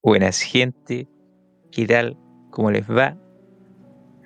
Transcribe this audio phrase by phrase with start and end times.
[0.00, 1.08] Buenas gente,
[1.72, 2.16] ¿qué tal?
[2.50, 3.16] ¿Cómo les va?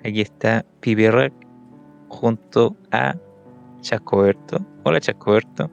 [0.05, 1.33] Aquí está Rack
[2.09, 3.15] junto a
[3.81, 4.63] Chascoberto.
[4.83, 5.71] Hola Chascoberto.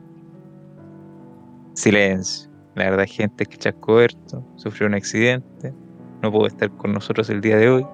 [1.75, 2.51] Silencio.
[2.77, 5.75] La verdad gente es que Chascoberto sufrió un accidente,
[6.23, 7.87] no pudo estar con nosotros el día de hoy,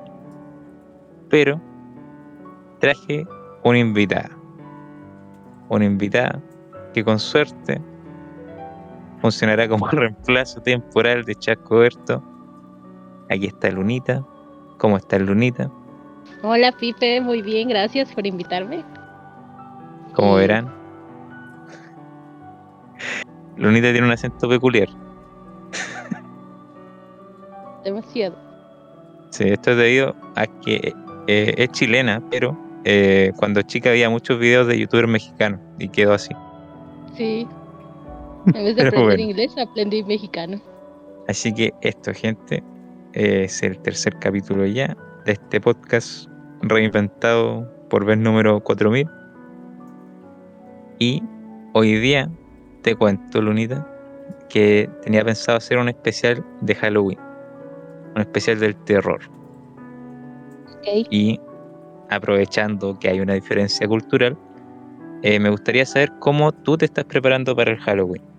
[1.29, 1.61] pero
[2.79, 3.27] traje
[3.65, 4.31] una invitada.
[5.71, 6.41] Una invitada
[6.95, 7.83] que con suerte
[9.21, 12.23] funcionará como reemplazo temporal de Chasco Berto.
[13.31, 14.25] Aquí está Lunita.
[14.79, 15.71] ¿Cómo está Lunita?
[16.43, 18.85] Hola Pipe, muy bien, gracias por invitarme.
[20.15, 20.73] Como verán,
[23.57, 24.89] Lunita tiene un acento peculiar.
[27.85, 28.37] Demasiado.
[29.31, 30.95] Sí, esto es debido a que
[31.27, 36.15] eh, es chilena, pero eh, cuando chica había muchos videos de youtubers mexicanos y quedó
[36.15, 36.35] así.
[37.17, 37.47] Sí.
[38.47, 39.23] En vez de aprender bueno.
[39.23, 40.61] inglés, aprendí mexicano.
[41.29, 42.63] Así que esto, gente,
[43.13, 46.29] es el tercer capítulo ya de este podcast
[46.63, 49.09] reinventado por vez número 4000.
[50.99, 51.23] Y
[51.75, 52.31] hoy día
[52.83, 53.87] te cuento, Lunita,
[54.49, 57.19] que tenía pensado hacer un especial de Halloween,
[58.15, 59.21] un especial del terror.
[60.79, 61.09] Ok.
[61.11, 61.41] Y
[62.11, 64.39] aprovechando que hay una diferencia cultural,
[65.23, 68.36] eh, me gustaría saber cómo tú te estás preparando para el Halloween.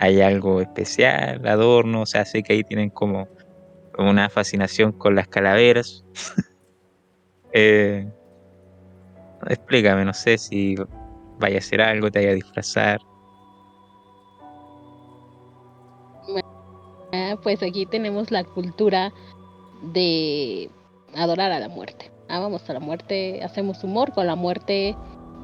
[0.00, 2.00] ¿Hay algo especial, adorno?
[2.00, 3.28] O sea, sé que ahí tienen como
[3.98, 6.04] una fascinación con las calaveras.
[7.52, 8.08] Eh,
[9.48, 10.76] explícame, no sé si
[11.40, 13.00] vaya a hacer algo, te vaya a disfrazar.
[17.12, 19.12] Ah, pues aquí tenemos la cultura
[19.82, 20.70] de
[21.16, 22.12] adorar a la muerte.
[22.28, 24.94] Amamos a la muerte, hacemos humor con la muerte,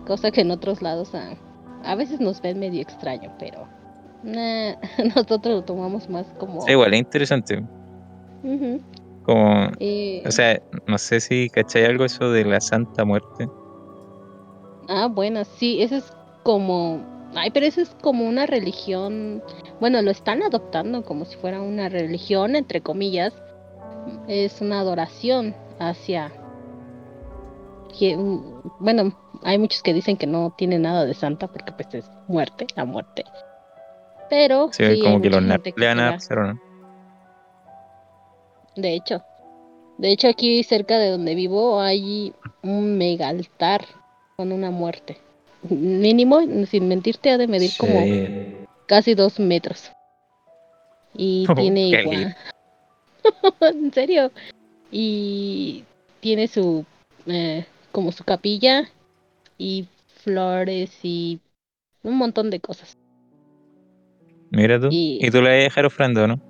[0.07, 1.35] cosa que en otros lados ah,
[1.83, 3.67] a veces nos ven medio extraño, pero
[4.23, 4.75] nah,
[5.15, 6.63] nosotros lo tomamos más como...
[6.63, 7.65] Sí, igual, es interesante.
[9.25, 13.49] Como, eh, o sea, no sé si cachai algo eso de la Santa Muerte.
[14.89, 16.13] Ah, bueno, sí, eso es
[16.45, 17.05] como...
[17.35, 19.43] Ay, pero eso es como una religión...
[19.81, 23.35] Bueno, lo están adoptando como si fuera una religión, entre comillas.
[24.29, 26.33] Es una adoración hacia...
[28.01, 28.39] mm,
[28.79, 29.13] Bueno,
[29.43, 32.85] hay muchos que dicen que no tiene nada de santa porque pues es muerte, la
[32.85, 33.25] muerte.
[34.29, 36.61] Pero Sí, sí, como que los le van a ¿o no?
[38.77, 39.23] De hecho,
[39.99, 43.85] de hecho aquí cerca de donde vivo hay un mega altar
[44.37, 45.19] con una muerte.
[45.63, 48.05] Mínimo, sin mentirte, ha de medir como
[48.87, 49.91] casi dos metros.
[51.15, 52.37] Y Oh, tiene igual.
[53.61, 54.31] en serio.
[54.91, 55.85] Y
[56.21, 56.85] tiene su
[57.27, 58.89] eh, como su capilla
[59.59, 59.89] y
[60.23, 61.41] flores y
[62.03, 62.97] un montón de cosas.
[64.51, 64.89] Mira tú.
[64.91, 66.41] Y- Y tú le vas a dejar ofrenda, ¿o ¿no?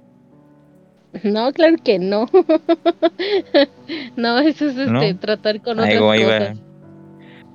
[1.25, 2.27] No, claro que no.
[4.17, 6.59] no, eso es este tratar con Ahí otras como, cosas.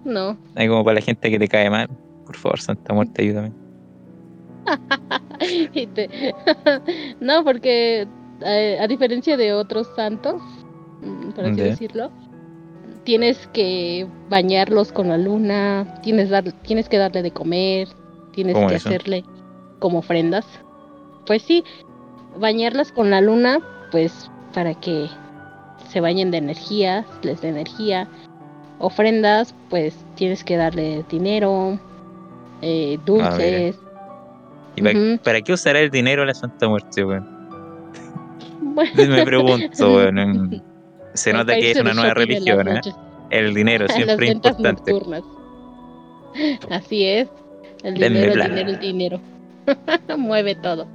[0.03, 0.37] No.
[0.55, 1.87] ahí como para la gente que te cae mal.
[2.25, 3.51] Por favor, Santa Muerte, ayúdame.
[7.19, 8.07] No, porque
[8.43, 10.41] eh, a diferencia de otros santos,
[11.01, 12.11] mm, por así decirlo,
[13.03, 17.87] tienes que bañarlos con la luna, tienes, dar, tienes que darle de comer,
[18.33, 18.89] tienes ¿Cómo que eso?
[18.89, 19.23] hacerle
[19.81, 20.45] como ofrendas.
[21.25, 21.65] Pues sí,
[22.37, 23.59] bañarlas con la luna,
[23.91, 25.09] pues para que
[25.89, 28.07] se bañen de energía, les dé energía.
[28.79, 31.77] Ofrendas, pues tienes que darle dinero,
[32.61, 33.77] eh, dulces.
[34.75, 35.17] ¿Y para, Ujú.
[35.23, 37.27] para qué usará el dinero la Santa Muerte, weón?
[38.61, 38.91] Bueno.
[38.95, 40.63] Me pregunto, weón.
[41.13, 42.81] Se nota que es una nueva religión, ¿eh?
[43.31, 44.93] El dinero siempre es importante.
[44.93, 45.23] nocturnas.
[46.69, 47.27] Así es.
[47.83, 49.21] El dinero, el dinero, el dinero.
[50.17, 50.87] Mueve todo.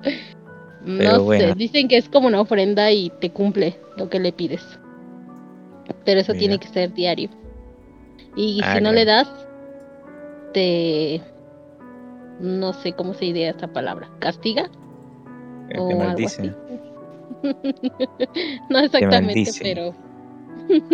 [0.84, 4.64] No sé, dicen que es como una ofrenda y te cumple lo que le pides.
[6.04, 6.40] Pero eso Mira.
[6.40, 7.28] tiene que ser diario.
[8.36, 8.94] Y Ah, si no claro.
[8.94, 9.28] le das,
[10.52, 11.20] te...
[12.40, 14.08] No sé cómo se idea esa palabra.
[14.20, 14.68] ¿Castiga?
[15.68, 16.42] Te o algo maldice.
[16.42, 16.52] así.
[18.70, 19.94] no exactamente, pero...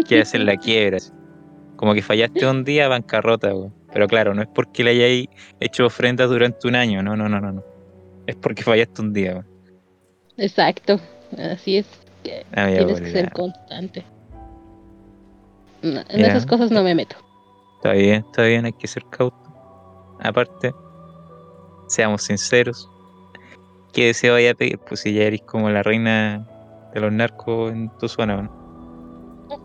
[0.06, 0.98] Quiere hacer la quiebra.
[1.76, 3.74] Como que fallaste un día, bancarrota, weón.
[3.92, 5.28] Pero claro, no es porque le hayáis
[5.60, 7.52] hecho ofrendas durante un año, no, no, no, no.
[7.52, 7.64] no.
[8.26, 9.44] Es porque fallaste un día.
[10.36, 10.98] Exacto.
[11.38, 11.86] Así es.
[12.22, 14.04] que Ah, Tienes que ser constante.
[15.82, 16.28] No, en Ya.
[16.28, 17.16] esas cosas no me meto.
[17.76, 19.36] Está bien, está bien, hay que ser cauto.
[20.20, 20.72] Aparte,
[21.88, 22.88] seamos sinceros.
[23.92, 24.78] ¿Qué deseo vaya a pedir?
[24.78, 26.46] Pues si ya eres como la reina
[26.94, 28.62] de los narcos en tu zona, ¿no?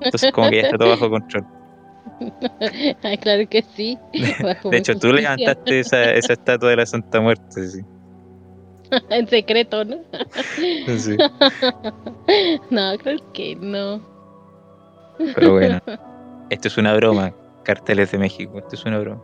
[0.02, 1.46] Entonces como que ya está todo bajo control.
[3.04, 3.98] Ah, claro que sí.
[4.14, 7.82] De hecho, tú levantaste esa, esa estatua de la Santa Muerte, sí.
[9.10, 9.98] en secreto, ¿no?
[10.98, 11.18] Sí.
[12.70, 14.02] no, creo que no.
[15.36, 15.82] Pero bueno,
[16.50, 17.34] esto es una broma.
[17.64, 19.22] Carteles de México, esto es una broma.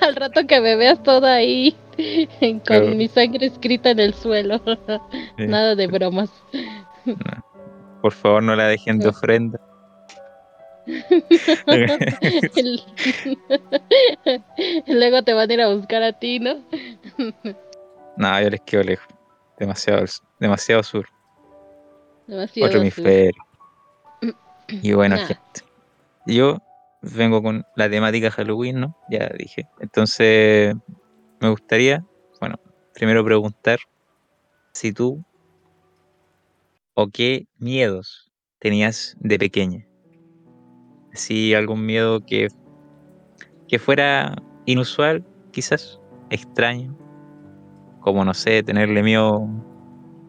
[0.00, 1.76] Al rato que me veas toda ahí
[2.66, 4.60] con mi sangre escrita en el suelo.
[5.38, 6.30] Nada de bromas.
[8.02, 9.60] Por favor, no la dejen de ofrenda.
[14.86, 16.64] Luego te van a ir a buscar a ti, ¿no?
[18.16, 19.06] no, yo les quedo lejos.
[19.58, 20.04] Demasiado,
[20.38, 21.06] demasiado sur.
[22.26, 23.42] Demasiado Otro hemisferio.
[24.82, 25.62] Y bueno, gente.
[26.26, 26.58] Yo
[27.02, 28.96] vengo con la temática Halloween, ¿no?
[29.10, 29.66] Ya dije.
[29.80, 30.76] Entonces,
[31.40, 32.04] me gustaría,
[32.40, 32.54] bueno,
[32.94, 33.80] primero preguntar
[34.72, 35.24] si tú
[36.94, 39.89] o qué miedos tenías de pequeña.
[41.12, 42.48] Si algún miedo que,
[43.68, 44.36] que fuera
[44.66, 46.96] inusual, quizás extraño,
[48.00, 49.46] como no sé, tenerle miedo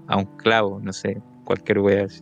[0.08, 2.22] a un clavo, no sé, cualquier wea así.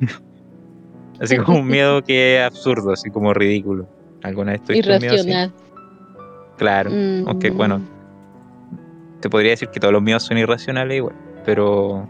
[1.20, 3.88] así como un miedo que es absurdo, así como ridículo.
[4.22, 5.52] ¿Alguna vez tuviste miedo así?
[6.56, 6.90] Claro,
[7.26, 9.20] aunque bueno, mm.
[9.20, 11.14] te podría decir que todos los miedos son irracionales igual,
[11.44, 12.08] pero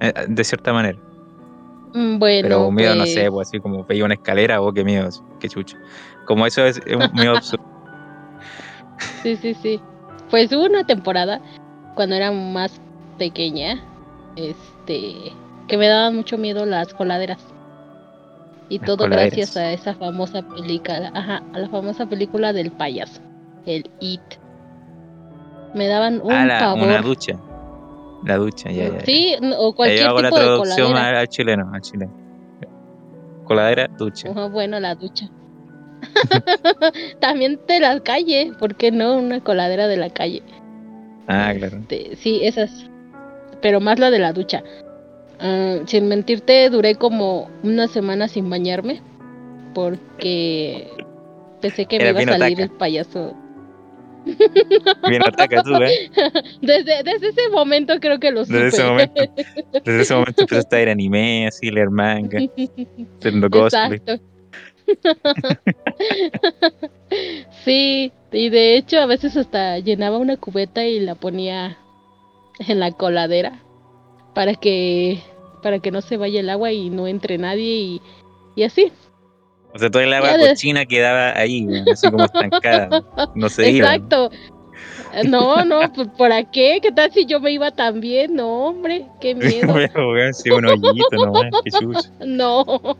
[0.00, 0.98] eh, de cierta manera.
[1.92, 2.48] Mm, bueno.
[2.48, 3.30] Pero miedo, no sé, pues.
[3.30, 5.08] pues, así como veía una escalera, o oh, qué miedo,
[5.38, 5.76] qué chucha.
[6.26, 7.64] Como eso es un miedo absurdo.
[9.22, 9.80] Sí, sí, sí.
[10.30, 11.40] Pues hubo una temporada
[11.94, 12.80] cuando era más
[13.18, 13.82] pequeña,
[14.36, 15.32] este,
[15.68, 17.38] que me daban mucho miedo las coladeras.
[18.68, 23.20] Y todo gracias a esa famosa película, ajá, a la famosa película del payaso,
[23.66, 24.20] el It.
[25.74, 27.36] Me daban un ah, Una ducha.
[28.24, 29.00] La ducha, ya, ya.
[29.00, 31.20] Sí, o cualquier tipo la traducción de coladera.
[31.20, 32.12] al chileno, al chileno.
[33.44, 34.30] Coladera, ducha.
[34.48, 35.28] bueno, la ducha.
[37.20, 39.16] También de la calle, ¿por qué no?
[39.16, 40.42] Una coladera de la calle.
[41.26, 41.78] Ah, claro.
[41.78, 42.88] Este, sí, esas.
[43.60, 44.62] Pero más la de la ducha.
[45.38, 49.02] Ah, sin mentirte, duré como una semana sin bañarme.
[49.74, 50.88] Porque
[51.60, 53.34] pensé que me iba a salir el payaso.
[55.08, 56.10] Bien ataca tú, ¿eh?
[56.60, 58.58] Desde, desde ese momento creo que lo supe.
[58.64, 59.22] Desde ese momento,
[59.84, 62.38] desde ese momento empezaste a ver anime, así, leer manga,
[63.50, 64.00] cosplay.
[67.64, 71.76] Sí, y de hecho a veces hasta llenaba una cubeta y la ponía
[72.66, 73.62] en la coladera
[74.34, 75.20] para que
[75.62, 78.02] para que no se vaya el agua y no entre nadie y,
[78.56, 78.92] y así.
[79.72, 83.04] O sea, toda el agua cochina quedaba ahí, así como estancada.
[83.34, 83.94] No se iba.
[83.94, 84.30] Exacto.
[85.24, 86.78] No, no, pues ¿por qué?
[86.82, 88.34] ¿Qué tal si yo me iba también?
[88.34, 89.74] No, hombre, qué miedo.
[90.32, 92.10] sí, un hoyito nomás, qué chucha.
[92.24, 92.64] No.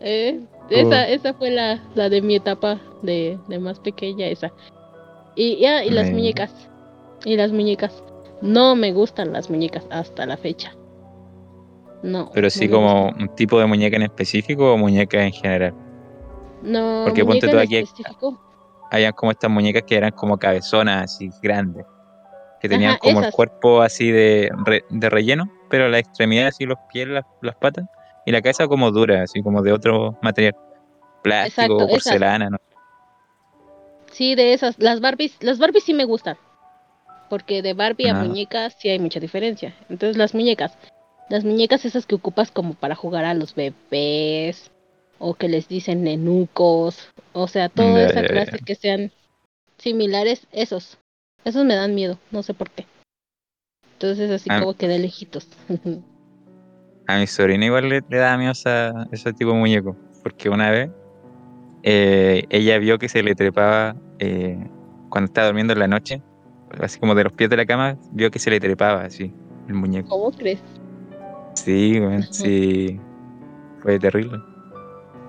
[0.00, 0.40] eh,
[0.70, 1.08] esa, oh.
[1.08, 4.52] esa fue la, la de mi etapa de, de más pequeña, esa.
[5.34, 6.52] Y ya, y las muñecas.
[7.24, 8.02] Y las muñecas.
[8.42, 10.74] No me gustan las muñecas hasta la fecha.
[12.02, 12.30] No.
[12.32, 15.74] Pero sí como un tipo de muñeca en específico o muñeca en general.
[16.62, 17.84] No, porque ponte tú aquí.
[18.90, 21.84] Habían como estas muñecas que eran como cabezonas así grandes.
[22.60, 24.50] Que tenían como el cuerpo así de,
[24.88, 27.24] de relleno, pero la extremidad así, los pies, las,
[27.56, 27.86] patas.
[28.24, 30.56] Y la cabeza como dura, así como de otro material.
[31.22, 32.58] Plástico, o porcelana, ¿no?
[34.12, 34.76] Sí, de esas.
[34.78, 36.36] Las Barbies, las Barbies sí me gustan.
[37.28, 39.74] Porque de Barbie a muñecas sí hay mucha diferencia.
[39.88, 40.78] Entonces las muñecas
[41.28, 44.70] las muñecas esas que ocupas como para jugar a los bebés
[45.18, 49.12] o que les dicen nenucos, o sea, toda esa clase que sean
[49.78, 50.98] similares, esos,
[51.44, 52.86] esos me dan miedo, no sé por qué.
[53.94, 55.48] Entonces así como que de lejitos.
[57.06, 60.90] a mi sobrina igual le, da miedo a ese tipo de muñeco, porque una vez
[61.82, 64.58] eh, ella vio que se le trepaba eh,
[65.08, 66.22] cuando estaba durmiendo en la noche,
[66.80, 69.32] así como de los pies de la cama, vio que se le trepaba así
[69.68, 70.08] el muñeco.
[70.08, 70.60] ¿Cómo crees?
[71.66, 73.00] Sí, sí.
[73.82, 74.40] Fue terrible.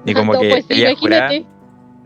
[0.06, 1.32] Y como que pues ella juraba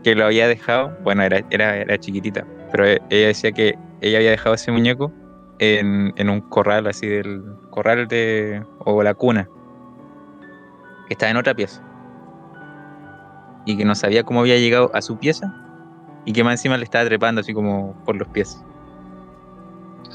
[0.02, 4.16] que lo había dejado, bueno, era, era, era chiquitita, pero e, ella decía que ella
[4.16, 5.12] había dejado ese muñeco
[5.58, 9.50] en, en un corral así del corral de o la cuna
[11.08, 11.82] que estaba en otra pieza
[13.66, 15.54] y que no sabía cómo había llegado a su pieza
[16.24, 18.64] y que más encima le estaba trepando así como por los pies.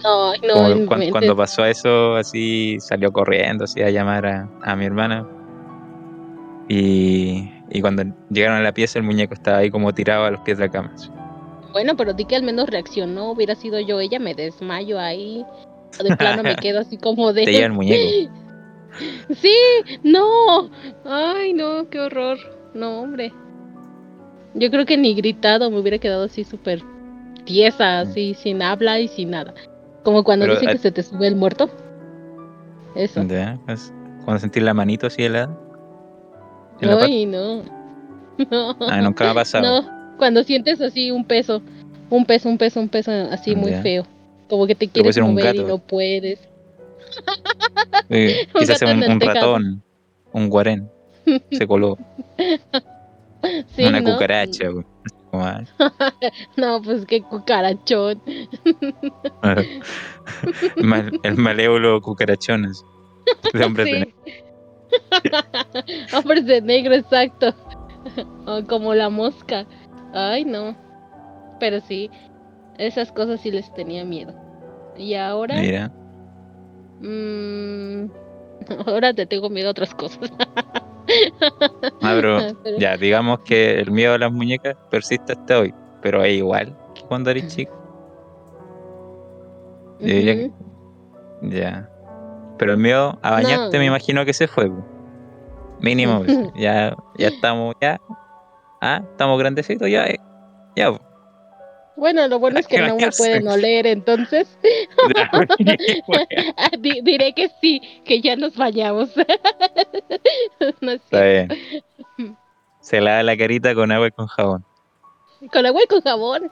[0.03, 0.85] No, no.
[1.11, 5.27] cuando, pasó eso, así salió corriendo, así a llamar a, mi hermana.
[6.67, 7.49] Y,
[7.81, 10.65] cuando llegaron a la pieza, el muñeco estaba ahí como tirado a los pies de
[10.65, 10.93] la cama.
[11.71, 13.31] Bueno, pero di que al menos reaccionó.
[13.31, 15.45] Hubiera sido yo ella, me desmayo ahí.
[16.01, 17.45] De plano me quedo así como de.
[17.45, 18.31] Te lleva el muñeco.
[19.41, 19.55] sí,
[20.03, 20.69] no.
[21.05, 22.37] Ay, no, qué horror.
[22.73, 23.31] No, hombre.
[24.53, 26.81] Yo creo que ni gritado me hubiera quedado así súper
[27.45, 29.53] tiesa, así, sin habla y sin nada.
[30.07, 31.69] Como cuando Pero, dicen que se te sube el muerto.
[32.95, 33.21] Eso.
[33.65, 35.53] Pues, Cuando sentís la manito así helada.
[36.81, 37.61] Ay, no.
[38.49, 38.77] No.
[38.87, 39.81] Ah, nunca me ha pasado.
[39.81, 41.61] No, cuando sientes así un peso,
[42.09, 44.05] un peso, un peso, un peso así muy feo.
[44.47, 46.39] Como que te Pero quieres un mover y no puedes.
[48.09, 49.55] Sí, Un quizás un, un tejado.
[49.57, 49.83] ratón,
[50.31, 50.89] un guarén.
[51.51, 51.97] Se coló.
[53.75, 54.13] Sí, una ¿no?
[54.13, 54.85] cucaracha, güey.
[56.57, 58.21] No, pues qué cucarachón.
[60.77, 62.65] mal- el malévolo cucarachón.
[62.65, 62.83] así,
[63.53, 64.13] De hombres de negro.
[66.17, 67.53] Hombres de negro, exacto.
[68.45, 69.65] O como la mosca.
[70.13, 70.75] Ay, no.
[71.59, 72.09] Pero sí,
[72.77, 74.33] esas cosas sí les tenía miedo.
[74.97, 75.91] Y ahora, Mira,
[77.01, 78.05] mm,
[78.87, 80.31] ahora te tengo miedo a otras cosas.
[82.01, 82.39] ah, Pero-
[82.77, 87.01] ya, digamos que el miedo a las muñecas persiste hasta hoy, pero es igual que
[87.03, 87.73] cuando eres chico.
[89.99, 90.51] Que-
[91.41, 91.49] Ujú.
[91.49, 91.89] Ya.
[92.57, 93.79] Pero el miedo a bañarte No.
[93.79, 94.71] me imagino que se fue.
[95.79, 96.23] Mínimo,
[96.55, 97.99] ya, ya estamos, ya.
[98.81, 100.05] Ah, estamos grandecitos, ya.
[100.07, 100.19] eh,
[100.75, 100.91] Ya.
[101.97, 104.47] Bueno, lo bueno es que no me pueden oler, entonces
[105.31, 105.41] ah,
[106.79, 108.67] diré que sí, que ya nos no
[110.91, 111.49] es Está bien.
[112.81, 114.63] Se lava la carita con agua y con jabón.
[115.51, 116.51] Con agua y con jabón.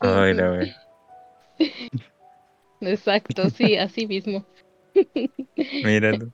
[0.00, 0.76] Ay, la wea.
[2.82, 4.44] Exacto, sí, así mismo.
[5.82, 6.30] Mira tú.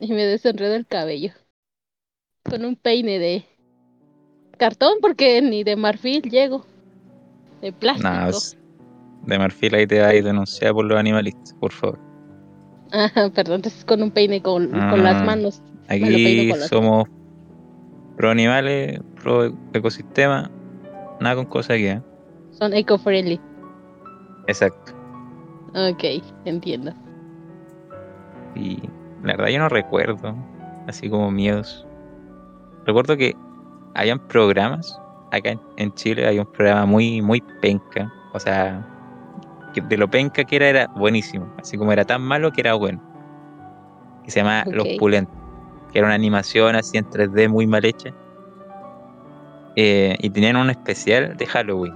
[0.00, 1.32] Y me desenredo el cabello.
[2.42, 3.49] Con un peine de
[4.60, 6.66] cartón, porque ni de marfil llego.
[7.62, 8.28] De plástico.
[8.28, 8.56] Es-
[9.22, 11.98] de marfil ahí te va a ir denunciada por los animalistas, por favor.
[12.92, 15.62] Ah, perdón, entonces con un peine con, con las Ah, manos.
[15.88, 17.04] Aquí las somos
[18.16, 20.50] pro animales, pro ecosistema,
[21.20, 22.02] nada con cosas aquí, ¿eh?
[22.50, 23.40] Son eco-friendly.
[24.46, 24.92] Exacto.
[25.74, 26.92] Ok, entiendo.
[28.54, 28.78] Y
[29.22, 30.34] la verdad yo no recuerdo,
[30.86, 31.86] así como miedos.
[32.84, 33.36] Recuerdo que
[33.94, 34.98] habían programas,
[35.32, 38.86] acá en, Chile hay un programa muy, muy penca, o sea,
[39.72, 42.74] que de lo penca que era, era buenísimo, así como era tan malo que era
[42.74, 43.00] bueno.
[44.24, 44.98] Que se llama Los Ok.
[44.98, 45.34] Pulentos,
[45.92, 48.14] que era una animación así en 3D muy mal hecha.
[49.76, 51.94] Eh, y tenían un especial de Halloween.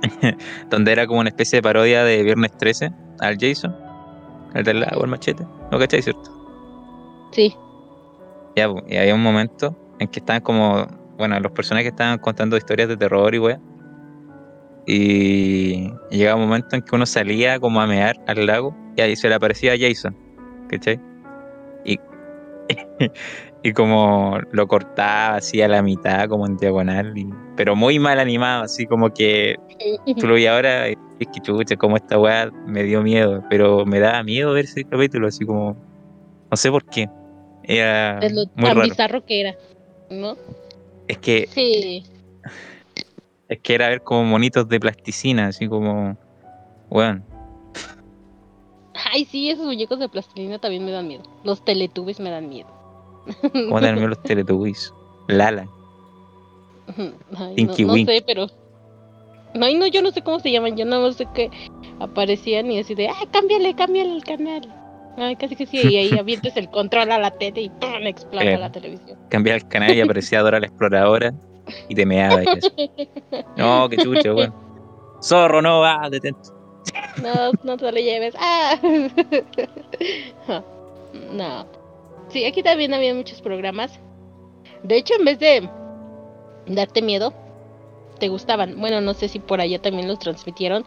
[0.70, 3.74] donde era como una especie de parodia de Viernes 13 al Jason,
[4.54, 5.44] el del lago, el machete.
[5.70, 6.30] ¿No cacháis, cierto?
[7.32, 7.54] Sí.
[8.56, 10.86] Ya, y había un momento en que estaban como,
[11.16, 13.60] bueno, los personajes estaban contando historias de terror y weá.
[14.86, 19.16] Y, llegaba un momento en que uno salía como a mear al lago y ahí
[19.16, 20.16] se le aparecía a Jason,
[20.68, 21.00] ¿cachai?
[21.84, 21.98] Y,
[23.62, 28.20] y como lo cortaba así a la mitad, como en diagonal, y- pero muy mal
[28.20, 29.56] animado, así como que
[30.20, 33.84] tú lo vi ahora y es que chucha, como esta weá me dio miedo, pero
[33.86, 35.76] me daba miedo ver ese capítulo, así como,
[36.50, 37.08] no sé por qué.
[37.64, 38.82] Era Es lo muy tan raro.
[38.82, 39.56] bizarro que era.
[40.10, 40.36] ¿No?
[41.08, 42.04] Es que, Sí.
[43.48, 46.16] es que era ver como monitos de plasticina, así como,
[46.90, 47.24] weón,
[49.12, 51.22] Ay, sí, esos muñecos de plastilina también me dan miedo.
[51.44, 52.68] Los teletubbies me dan miedo.
[53.52, 54.92] ¿cómo dan miedo los Teletubbies?
[55.28, 55.68] Lala,
[57.36, 58.46] Ay, no, no sé, pero.
[59.54, 60.76] No, no, yo no sé cómo se llaman.
[60.76, 61.50] Yo no sé que
[61.98, 64.72] aparecían y así de, ah, cámbiale, cámbiale el canal.
[65.16, 68.06] Ay, casi que sí, y ahí avientes el control a la tele y ¡pum!
[68.06, 68.58] explota Eh.
[68.58, 69.18] la televisión.
[69.30, 71.32] cambiaba el canal y aparecía Dora la exploradora
[71.88, 72.70] y te meaba y eso.
[73.56, 74.54] No, qué chucha, weón.
[75.22, 76.50] Zorro, no, va, detente.
[77.22, 78.34] No, no te lo lleves.
[78.38, 78.78] ¡Ah!
[81.32, 81.66] no.
[82.28, 83.98] Sí, aquí también había muchos programas.
[84.82, 85.68] De hecho, en vez de
[86.66, 87.32] darte miedo,
[88.18, 88.78] te gustaban.
[88.78, 90.84] Bueno, no sé si por allá también los transmitieron.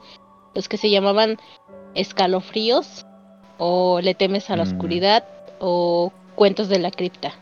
[0.54, 1.38] Los que se llamaban
[1.96, 3.06] escalofríos,
[3.60, 4.68] o le temes a la Mm.
[4.68, 5.24] oscuridad,
[5.60, 7.34] o cuentos de la cripta.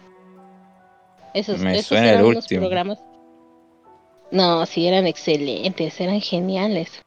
[1.34, 2.62] Esos, Me esos suena el eran unos último.
[2.62, 3.00] programas.
[4.32, 7.02] No, sí, eran excelentes, eran geniales.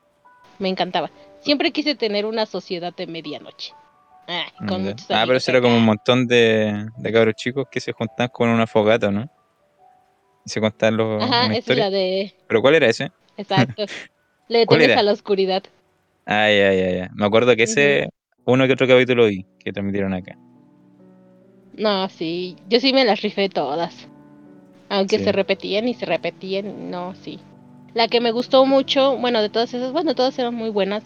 [0.58, 1.10] Me encantaba.
[1.40, 3.74] Siempre quise tener una sociedad de medianoche.
[4.26, 7.92] Ay, con Ah, pero eso era como un montón de, de cabros chicos que se
[7.92, 9.28] juntaban con una fogata, ¿no?
[10.44, 11.84] Y se contaban los, Ajá, esa es historia.
[11.84, 12.34] la de.
[12.46, 13.10] ¿Pero cuál era ese?
[13.36, 13.84] Exacto.
[14.48, 15.62] Le ¿Cuál temes a la oscuridad.
[16.26, 17.10] Ah, ya, ya, ya.
[17.14, 18.08] Me acuerdo que ese,
[18.44, 20.36] uno que otro capítulo vi, que transmitieron acá.
[21.76, 22.56] No, sí.
[22.68, 24.08] Yo sí me las rifé todas.
[24.88, 25.24] Aunque Sí.
[25.24, 26.90] se repetían y se repetían.
[26.90, 27.38] No, sí.
[27.94, 31.04] La que me gustó mucho, bueno, de todas esas, bueno, todas eran muy buenas.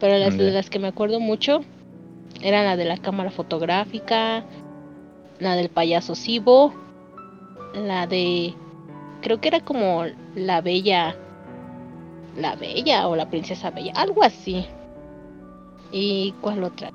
[0.00, 1.60] Pero las de las que me acuerdo mucho
[2.42, 4.44] eran la de la cámara fotográfica,
[5.38, 6.74] la del payaso Sibo,
[7.74, 8.54] la de
[9.20, 11.14] creo que era como la bella,
[12.36, 14.66] la bella o la princesa bella, algo así.
[15.92, 16.90] ¿Y cuál otra?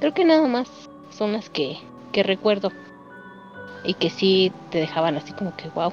[0.00, 1.76] Creo que nada más son las que,
[2.12, 2.72] que recuerdo.
[3.84, 5.92] Y que sí te dejaban así como que wow.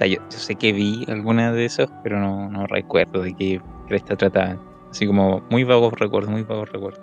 [0.00, 4.16] yo, yo, sé que vi alguna de esos, pero no, no recuerdo de qué cresta
[4.16, 4.58] trataban.
[4.90, 7.00] Así como muy vagos recuerdos, muy vagos recuerdos.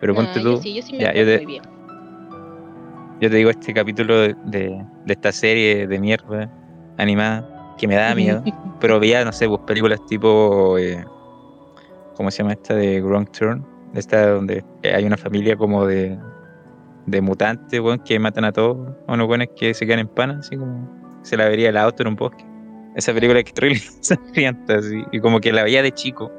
[0.00, 0.62] Pero ponte yo tú.
[0.62, 1.62] sí, yo sí me ya, yo te- muy bien.
[3.20, 6.50] Yo te digo, este capítulo de, de, de esta serie de mierda
[6.98, 8.42] animada que me daba miedo,
[8.80, 10.78] pero veía, no sé, pues películas tipo.
[10.78, 11.02] eh,
[12.16, 12.74] ¿Cómo se llama esta?
[12.74, 13.64] De Wrong Turn.
[13.94, 16.18] Esta donde hay una familia como de.
[17.06, 18.94] de mutantes, weón, que matan a todos.
[19.06, 21.20] A unos buenos que se quedan en pana, así como.
[21.22, 22.44] Se la vería el auto en un bosque.
[22.94, 25.04] Esa película que terrible sangrienta, así.
[25.12, 26.32] Y como que la veía de chico.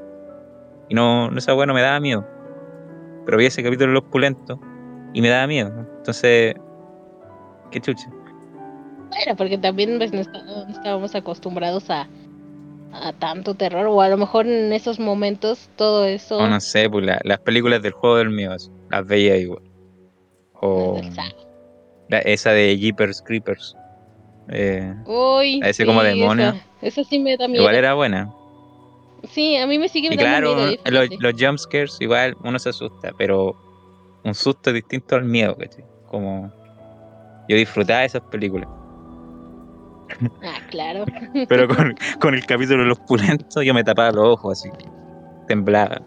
[0.89, 2.25] Y no, no esa weá no me daba miedo.
[3.25, 4.61] Pero vi ese capítulo de Los
[5.13, 5.71] y me daba miedo.
[5.97, 6.55] Entonces.
[7.71, 8.09] Qué chucha.
[9.09, 12.07] Bueno, porque también pues, estábamos acostumbrados a,
[12.93, 16.37] a tanto terror, o a lo mejor en esos momentos todo eso.
[16.37, 19.61] O no sé, pues la- las películas del juego del miedo, así, las veía igual.
[20.61, 21.43] O Exacto.
[22.09, 23.75] la- esa de Jeepers Creepers.
[24.49, 26.49] Eh, Uy, ese como demonio.
[26.49, 26.65] Esa,
[27.01, 27.61] esa sí me da miedo.
[27.63, 28.29] igual era buena.
[29.31, 30.69] Sí, a mí me sigue Y claro, miedo.
[30.71, 33.55] eh, los, los jumpscares igual uno se asusta, pero
[34.23, 35.83] un susto distinto al miedo, ¿cachai?
[36.09, 36.51] Como
[37.49, 38.69] yo disfrutaba de esas películas.
[40.43, 41.05] Ah, claro.
[41.49, 44.69] Pero con, con el capítulo de los pulentos yo me tapaba los ojos así.
[45.47, 46.01] Temblaba.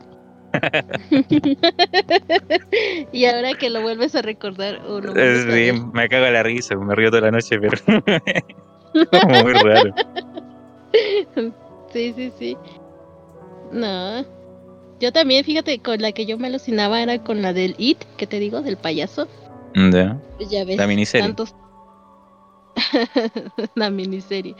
[3.12, 6.32] y ahora que lo vuelves a recordar, o lo vuelves a sí, me cago en
[6.32, 7.76] la risa, me río toda la noche, pero
[9.10, 9.94] como muy raro.
[11.92, 12.56] Sí, sí, sí.
[13.72, 14.24] No.
[15.00, 18.26] Yo también, fíjate, con la que yo me alucinaba era con la del It, que
[18.26, 19.28] te digo, del payaso.
[19.74, 20.20] Ya.
[20.50, 20.76] Ya ves.
[20.76, 21.26] La miniserie.
[21.26, 21.54] Tantos...
[23.74, 24.54] la miniserie.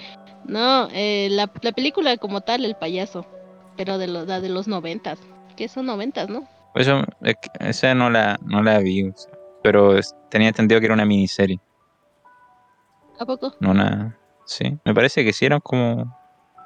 [0.45, 3.26] No, eh, la, la película como tal, el payaso.
[3.76, 5.21] Pero de, lo, la de los noventas.
[5.56, 6.47] Que son noventas, ¿no?
[6.75, 9.32] Eso, es que esa no la, no la vi, o sea,
[9.63, 9.99] pero
[10.30, 11.58] tenía entendido que era una miniserie,
[13.19, 13.54] ¿A poco?
[13.61, 14.17] no una...
[14.47, 16.17] Sí, me parece que sí eran como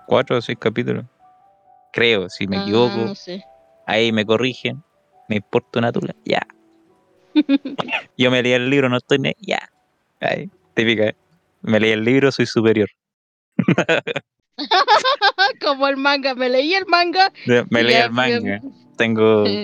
[0.07, 1.05] cuatro o seis capítulos.
[1.93, 3.45] Creo, si me Ah, equivoco, no sé.
[3.87, 4.83] ahí me corrigen,
[5.29, 6.43] me importa una tula, ya.
[8.19, 9.19] Yo me leí el libro, no estoy...
[9.39, 9.59] Ya.
[10.21, 11.17] Ahí, típica, ¿eh?
[11.65, 12.89] Me leí el libro, soy superior.
[15.61, 17.33] como el manga, me leí el manga.
[17.71, 18.61] Me leí el manga,
[18.97, 19.45] tengo...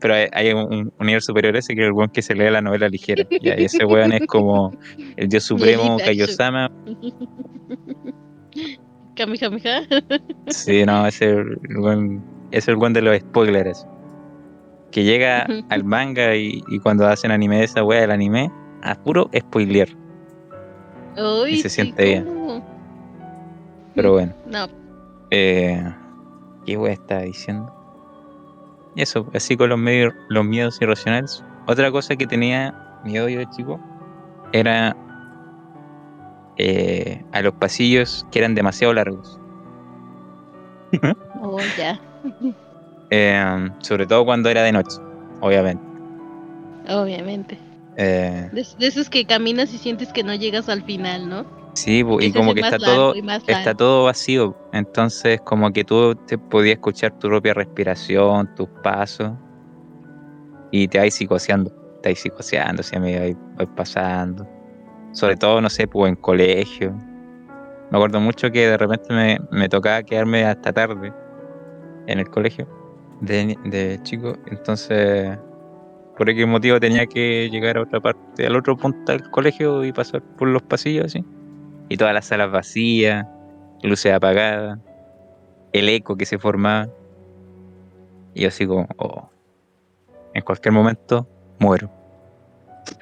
[0.00, 2.50] Pero hay, hay un, un nivel superior ese que es el weón que se lee
[2.50, 3.24] la novela ligera.
[3.30, 4.76] Y ese weón es como
[5.16, 5.96] el dios supremo.
[5.96, 6.70] Kaiosama.
[9.16, 9.82] Kamehameha.
[10.48, 11.38] Sí, no, ese es
[11.70, 13.86] el weón, es el weón de los spoilers.
[14.90, 18.94] Que llega al manga y, y cuando hacen anime de esa wea del anime, a
[18.96, 19.96] puro spoiler.
[21.16, 22.24] Uy, se sí, siente bien.
[22.24, 22.62] ¿cómo?
[23.94, 24.66] Pero bueno, No,
[25.30, 25.82] eh,
[26.66, 27.72] ¿qué wea estaba diciendo?
[28.96, 31.44] Y eso, así con los, medios, los miedos irracionales.
[31.66, 32.74] Otra cosa que tenía
[33.04, 33.80] miedo yo de chico
[34.52, 34.96] era
[36.56, 39.40] eh, a los pasillos que eran demasiado largos.
[41.40, 42.00] oh, ya.
[43.10, 44.98] Eh, sobre todo cuando era de noche,
[45.40, 45.84] obviamente.
[46.88, 47.58] Obviamente.
[47.96, 51.46] Eh, De, de esos que caminas y sientes que no llegas al final, ¿no?
[51.74, 53.14] sí, y como que está todo,
[53.46, 54.56] está todo vacío.
[54.72, 59.32] Entonces, como que tú te podías escuchar tu propia respiración, tus pasos,
[60.70, 61.70] y te vas psicoseando.
[62.02, 63.14] Te vas psicoseando, si a mí
[63.56, 64.48] vas pasando.
[65.12, 66.92] Sobre todo, no sé, pues en colegio.
[67.90, 71.12] Me acuerdo mucho que de repente me, me tocaba quedarme hasta tarde
[72.06, 72.68] en el colegio
[73.20, 74.36] de, de chico.
[74.46, 75.38] Entonces,
[76.16, 79.92] por qué motivo tenía que llegar a otra parte, al otro punto del colegio y
[79.92, 81.24] pasar por los pasillos así.
[81.88, 83.26] Y todas las salas vacías,
[83.82, 84.78] luces apagadas,
[85.72, 86.88] el eco que se formaba.
[88.34, 89.28] Y yo así como, oh,
[90.34, 91.90] en cualquier momento muero.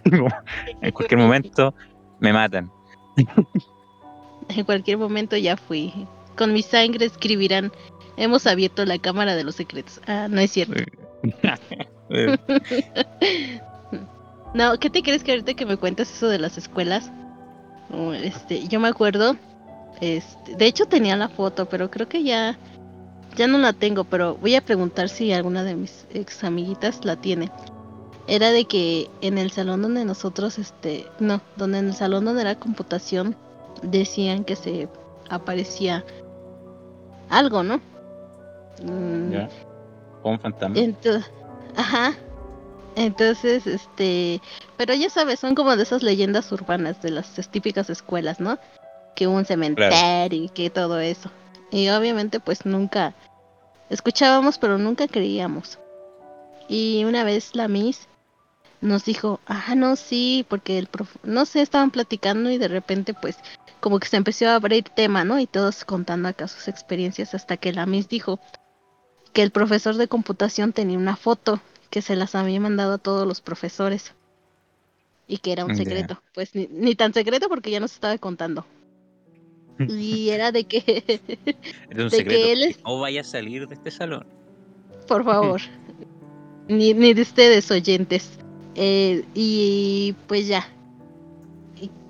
[0.80, 1.74] en cualquier momento
[2.20, 2.70] me matan.
[4.48, 5.92] En cualquier momento ya fui.
[6.36, 7.72] Con mi sangre escribirán.
[8.16, 10.00] Hemos abierto la cámara de los secretos.
[10.06, 10.74] Ah, no es cierto.
[12.12, 12.36] Eh,
[14.54, 17.10] No, ¿qué te crees que ahorita que me cuentas eso de las escuelas?
[17.90, 19.36] Oh, Este, yo me acuerdo,
[20.02, 22.58] este, de hecho tenía la foto, pero creo que ya,
[23.34, 27.16] ya no la tengo, pero voy a preguntar si alguna de mis ex amiguitas la
[27.16, 27.50] tiene.
[28.26, 32.42] Era de que en el salón donde nosotros, este, no, donde en el salón donde
[32.42, 33.34] era computación,
[33.82, 34.86] decían que se
[35.30, 36.04] aparecía
[37.30, 37.80] algo, ¿no?
[38.84, 39.48] Mm, ya.
[40.22, 40.76] Un fantasma.
[40.76, 41.24] Ento-
[41.76, 42.14] ajá.
[42.94, 44.40] Entonces, este,
[44.76, 48.58] pero ya sabes, son como de esas leyendas urbanas de las típicas escuelas, ¿no?
[49.14, 51.30] que un cementerio y que todo eso.
[51.70, 53.14] Y obviamente pues nunca
[53.90, 55.78] escuchábamos, pero nunca creíamos.
[56.68, 58.08] Y una vez la Miss
[58.80, 63.14] nos dijo, ah, no, sí, porque el prof no sé, estaban platicando y de repente
[63.14, 63.36] pues
[63.80, 65.38] como que se empezó a abrir tema, ¿no?
[65.38, 68.40] Y todos contando acá sus experiencias hasta que la Miss dijo
[69.32, 73.26] que el profesor de computación tenía una foto que se las había mandado a todos
[73.26, 74.14] los profesores
[75.26, 76.22] y que era un secreto.
[76.34, 78.66] Pues ni, ni, tan secreto porque ya nos estaba contando.
[79.88, 81.20] Y era de que...
[81.90, 84.26] Era un de secreto que él no vaya a salir de este salón.
[85.08, 85.60] Por favor.
[86.68, 88.38] ni, ni de ustedes oyentes.
[88.74, 90.68] Eh, y pues ya.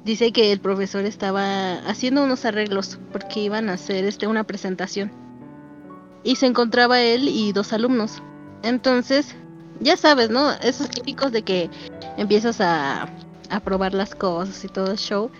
[0.04, 5.21] Dice que el profesor estaba haciendo unos arreglos porque iban a hacer este una presentación.
[6.24, 8.22] Y se encontraba él y dos alumnos.
[8.62, 9.34] Entonces,
[9.80, 10.52] ya sabes, ¿no?
[10.62, 11.70] Esos típicos de que
[12.16, 13.08] empiezas a,
[13.50, 15.30] a probar las cosas y todo el show.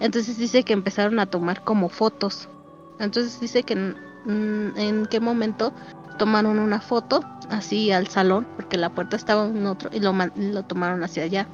[0.00, 2.48] Entonces dice que empezaron a tomar como fotos.
[2.98, 5.72] Entonces dice que en, qué momento
[6.18, 10.62] tomaron una foto así al salón, porque la puerta estaba en otro, y lo, lo
[10.64, 11.46] tomaron hacia allá.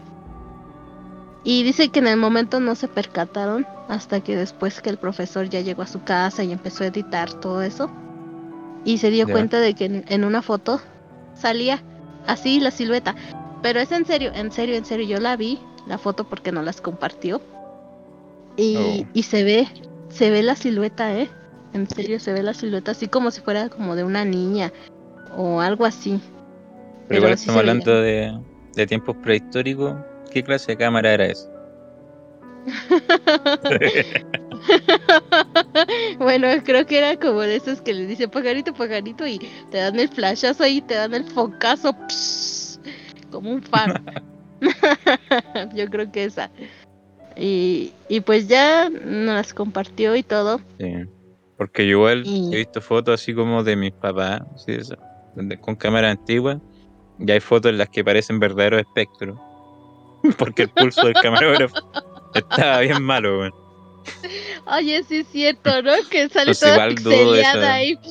[1.44, 5.48] Y dice que en el momento no se percataron hasta que después que el profesor
[5.48, 7.90] ya llegó a su casa y empezó a editar todo eso.
[8.88, 10.80] Y se dio cuenta de que en, una foto
[11.34, 11.82] salía
[12.26, 13.14] así la silueta.
[13.62, 15.06] Pero es en serio, en serio, en serio.
[15.06, 17.42] Yo la vi, la foto porque no las compartió.
[18.56, 19.06] Y, oh.
[19.12, 19.68] y se ve,
[20.08, 21.28] se ve la silueta, ¿eh?
[21.74, 24.72] En serio se ve la silueta así como si fuera como de una niña
[25.36, 26.18] o algo así.
[27.08, 28.40] Pero, igual estamos hablando de,
[28.74, 29.96] de, tiempos prehistóricos.
[30.32, 31.46] ¿Qué clase de cámara era esa?
[36.18, 39.38] bueno, creo que era como de esos que le dice pajarito, pajarito y
[39.70, 41.94] te dan el flashazo ahí, te dan el focazo,
[43.30, 44.04] como un fan.
[45.74, 46.50] Yo creo que esa.
[47.36, 50.60] Y, y pues ya nos las compartió y todo.
[50.78, 51.06] Sí.
[51.58, 54.42] Porque yo igual he visto fotos así como de mis papás,
[55.60, 56.60] con cámara antigua,
[57.18, 59.36] y hay fotos en las que parecen verdaderos espectros.
[60.38, 61.90] Porque el pulso del camarógrafo
[62.34, 63.67] estaba bien malo, weón.
[64.66, 65.92] Oye, sí es cierto, ¿no?
[66.10, 67.98] Que sale toda pixeleada ahí.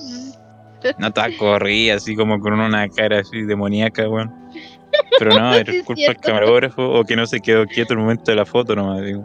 [0.99, 4.31] No, toda corría así como con una cara así demoníaca, weón.
[5.19, 8.36] Pero no, era culpa del camarógrafo o que no se quedó quieto el momento de
[8.36, 9.23] la foto nomás, digo.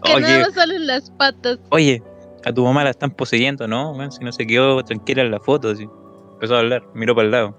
[0.00, 1.58] O que nada más salen las patas.
[1.70, 2.02] Oye,
[2.44, 4.10] a tu mamá la están poseyendo, ¿no?
[4.10, 5.86] si no se quedó tranquila en la foto, así.
[6.34, 7.56] Empezó a hablar, miró para el lado.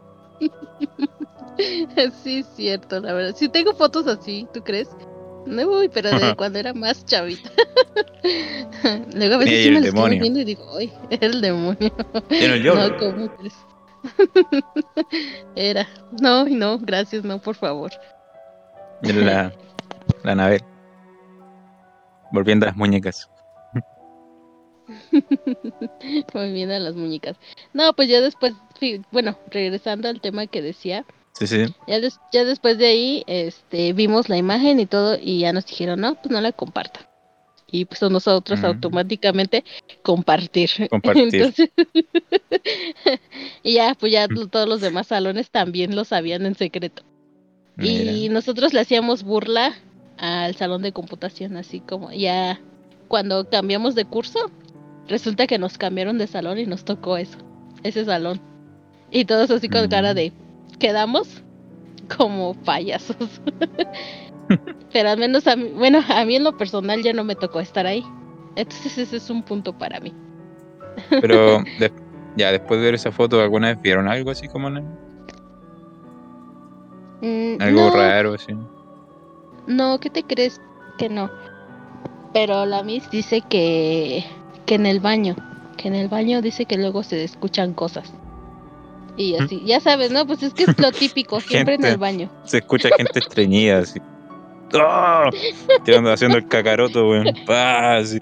[2.23, 3.35] sí, es cierto, la verdad.
[3.35, 4.89] Si tengo fotos así, ¿tú crees?
[5.45, 7.49] No voy, pero de cuando era más chavita.
[9.15, 10.91] Luego a veces sí me estoy viendo y digo, ¡ay!
[11.09, 11.93] El demonio.
[12.29, 12.75] Era yo.
[12.75, 13.55] No, ¿cómo crees?
[15.55, 15.87] era.
[16.21, 17.91] No, no, gracias, no, por favor.
[19.01, 19.53] La,
[20.23, 20.61] la nave.
[22.31, 23.29] Volviendo a las muñecas.
[26.33, 27.37] Bien a las muñecas.
[27.73, 28.53] No, pues ya después,
[29.11, 31.05] bueno, regresando al tema que decía.
[31.37, 31.65] Sí, sí.
[31.87, 31.99] Ya,
[32.31, 36.15] ya después de ahí, este, vimos la imagen y todo y ya nos dijeron, no,
[36.15, 37.09] pues no la comparta.
[37.69, 38.65] Y pues nosotros mm.
[38.65, 39.65] automáticamente
[40.01, 40.69] compartir.
[40.89, 41.53] Compartir.
[43.63, 47.03] y ya, pues ya todos los demás salones también lo sabían en secreto.
[47.77, 49.75] Y nosotros le hacíamos burla
[50.17, 52.61] al salón de computación, así como ya
[53.09, 54.49] cuando cambiamos de curso,
[55.07, 57.37] Resulta que nos cambiaron de salón y nos tocó eso,
[57.83, 58.41] ese salón.
[59.11, 60.15] Y todos así con cara mm.
[60.15, 60.33] de,
[60.77, 61.43] quedamos
[62.17, 63.41] como payasos.
[64.93, 67.59] Pero al menos a mí, bueno, a mí en lo personal ya no me tocó
[67.59, 68.05] estar ahí.
[68.55, 70.13] Entonces ese es un punto para mí.
[71.09, 71.63] Pero
[72.37, 74.81] ya después de ver esa foto, ¿alguna vez vieron algo así como mm,
[77.59, 78.53] algo raro así?
[79.67, 80.61] No, ¿qué te crees
[80.97, 81.29] que no?
[82.33, 84.23] Pero la Miss dice que
[84.65, 85.35] que en el baño,
[85.77, 88.13] que en el baño dice que luego se escuchan cosas.
[89.17, 90.27] Y así, ya sabes, ¿no?
[90.27, 92.29] Pues es que es lo típico, siempre en el baño.
[92.43, 93.99] Se escucha gente estreñida así.
[94.73, 95.29] ¡Oh!
[95.83, 97.27] Te ando haciendo el cacaroto, weón.
[97.45, 97.97] ¡Pah!
[97.97, 98.19] Así.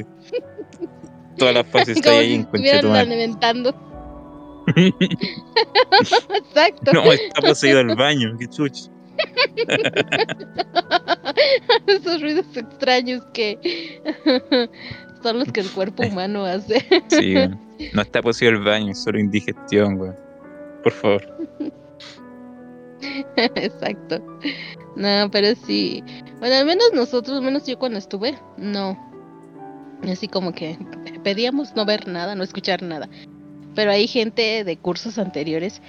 [1.37, 3.73] Todas las fases están ahí en alimentando.
[4.75, 6.93] Exacto.
[6.93, 8.91] No, está poseído el baño, qué chucho.
[11.87, 14.01] Esos ruidos extraños que
[15.21, 16.85] son los que el cuerpo humano hace.
[17.09, 17.35] Sí,
[17.93, 20.11] no está posible el baño, es solo indigestión, güey.
[20.83, 21.47] Por favor.
[23.35, 24.21] Exacto.
[24.95, 26.03] No, pero sí.
[26.39, 28.97] Bueno, al menos nosotros, al menos yo cuando estuve, no.
[30.03, 30.77] Así como que
[31.23, 33.09] pedíamos no ver nada, no escuchar nada.
[33.75, 35.81] Pero hay gente de cursos anteriores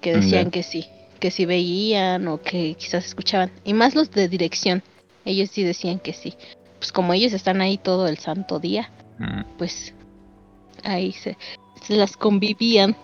[0.00, 0.86] que decían que sí,
[1.20, 3.50] que sí veían o que quizás escuchaban.
[3.64, 4.82] Y más los de dirección,
[5.24, 6.34] ellos sí decían que sí
[6.78, 9.44] pues como ellos están ahí todo el santo día, Mm.
[9.56, 9.94] pues
[10.84, 11.38] ahí se,
[11.82, 12.94] se las convivían.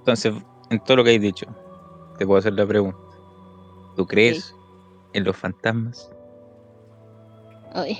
[0.00, 0.34] Entonces,
[0.70, 1.46] en todo lo que hay dicho,
[2.18, 2.98] te puedo hacer la pregunta.
[3.96, 4.54] ¿Tú crees
[5.12, 6.10] en los fantasmas?
[7.74, 7.98] Ay.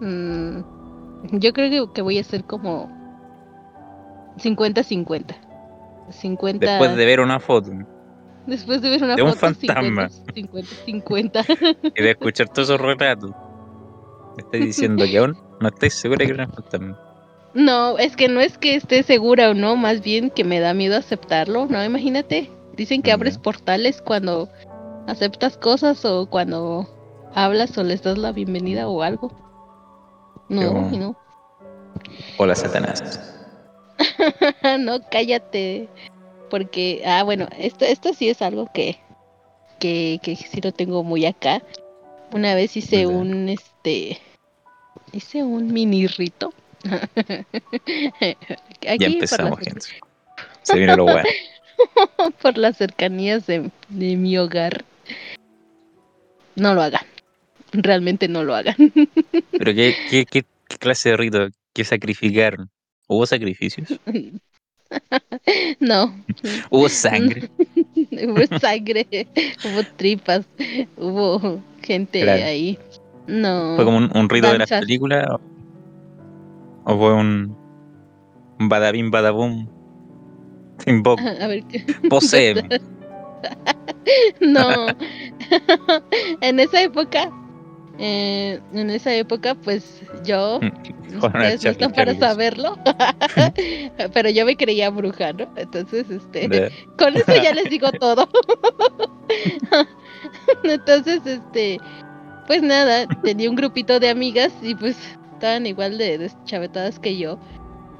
[0.00, 0.60] Mm,
[1.32, 2.88] yo creo que, que voy a ser como
[4.38, 5.36] 50-50.
[6.10, 7.72] 50 Después de ver una foto
[8.46, 10.08] después de ver una de un foto fantasma.
[10.08, 11.92] 50-50.
[11.96, 16.32] y de escuchar todos esos relatos, me estás diciendo que aún no estoy segura que
[16.32, 16.98] eran fantasmas.
[17.56, 20.74] No, es que no es que esté segura o no, más bien que me da
[20.74, 21.82] miedo aceptarlo, ¿no?
[21.82, 24.50] Imagínate, dicen que abres portales cuando
[25.06, 26.86] aceptas cosas o cuando
[27.34, 29.32] hablas o les das la bienvenida o algo.
[30.50, 31.16] No, no.
[32.36, 33.34] Hola, Satanás.
[34.78, 35.88] no, cállate.
[36.50, 38.98] Porque, ah, bueno, esto, esto sí es algo que,
[39.78, 41.62] que, que sí lo tengo muy acá.
[42.34, 44.20] Una vez hice un, este,
[45.12, 46.52] hice un mini rito.
[48.88, 49.86] Aquí Ya empezamos, gente.
[50.62, 51.28] Se viene lo bueno.
[52.42, 54.84] por las cercanías de, de mi hogar.
[56.54, 57.02] No lo hagan.
[57.72, 58.76] Realmente no lo hagan.
[59.58, 61.48] Pero ¿qué, qué, qué, qué clase de rito?
[61.72, 62.70] ¿Qué sacrificaron?
[63.06, 63.88] ¿Hubo sacrificios?
[65.80, 66.24] no.
[66.70, 67.48] ¿Hubo sangre?
[68.10, 69.06] hubo sangre,
[69.64, 70.46] hubo tripas,
[70.96, 72.44] hubo gente Claro.
[72.44, 72.78] ahí.
[73.26, 73.74] No.
[73.76, 75.26] ¿Fue como un, un rito de las películas?
[76.86, 77.56] ¿O, fue un,
[78.60, 79.68] un badabim badabum?
[80.86, 81.84] Invoc, A ver, ¿qué?
[82.08, 82.68] poseeme.
[84.40, 84.86] no.
[86.40, 87.30] en esa época,
[87.98, 90.60] eh, en esa época, pues yo,
[91.22, 92.78] ustedes no están para saberlo,
[94.12, 95.48] pero yo me creía bruja, ¿no?
[95.56, 98.28] Entonces, este, De- con eso ya les digo todo.
[100.62, 101.78] Entonces, este,
[102.46, 104.96] pues nada, tenía un grupito de amigas y pues
[105.36, 107.38] estaban igual de deschavetadas que yo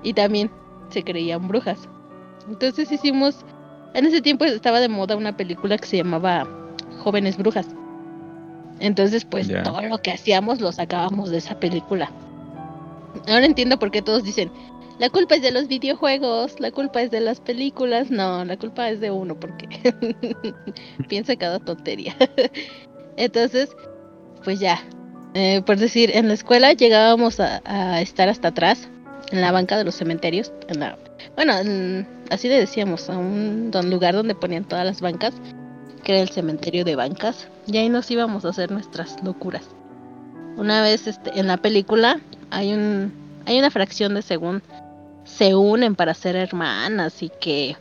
[0.03, 0.51] y también
[0.90, 1.88] se creían brujas.
[2.49, 3.44] Entonces hicimos,
[3.94, 6.46] en ese tiempo estaba de moda una película que se llamaba
[7.03, 7.68] Jóvenes Brujas.
[8.79, 12.11] Entonces, pues todo lo que hacíamos lo sacábamos de esa película.
[13.27, 14.51] Ahora entiendo por qué todos dicen,
[14.99, 18.11] la culpa es de los videojuegos, la culpa es de las películas.
[18.11, 19.68] No, la culpa es de uno porque
[21.09, 22.14] piensa cada tontería.
[23.16, 23.75] Entonces,
[24.44, 24.79] pues ya.
[25.38, 28.88] Eh, por decir, en la escuela llegábamos a, a estar hasta atrás,
[29.33, 30.51] en la banca de los cementerios.
[30.68, 30.96] En la,
[31.35, 35.35] bueno, en- así le decíamos, a un don- lugar donde ponían todas las bancas,
[36.03, 37.49] que era el cementerio de bancas.
[37.66, 39.64] Y ahí nos íbamos a hacer nuestras locuras.
[40.57, 42.18] Una vez este, en la película
[42.51, 43.12] hay un
[43.44, 44.62] hay una fracción de según
[45.25, 47.77] se unen para ser hermanas y que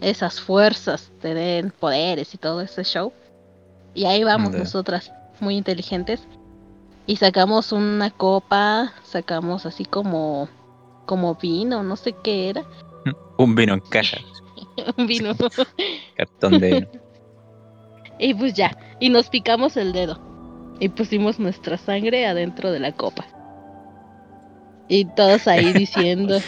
[0.00, 3.12] esas fuerzas te den poderes y todo ese show.
[3.94, 6.26] Y ahí vamos nosotras, muy inteligentes.
[7.06, 10.48] Y sacamos una copa, sacamos así como
[11.06, 12.64] como vino, no sé qué era,
[13.38, 14.18] Un vino en caja,
[14.98, 15.32] un vino.
[16.16, 16.88] cartón de vino.
[18.18, 20.20] y pues ya, y nos picamos el dedo.
[20.80, 23.26] Y pusimos nuestra sangre adentro de la copa.
[24.88, 26.38] Y todos ahí diciendo.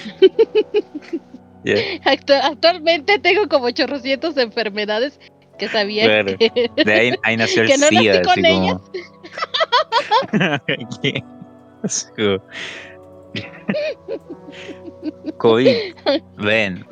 [2.05, 5.18] Actu- actualmente tengo como chorrocientos enfermedades
[5.61, 6.37] que sabía Claro.
[6.38, 6.70] que...
[6.85, 8.83] De ahí, ahí nació el Que no nací con como.
[15.38, 15.94] COVID.
[16.38, 16.85] Ven.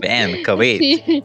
[0.00, 0.78] Ven, COVID.
[0.78, 1.24] Sí.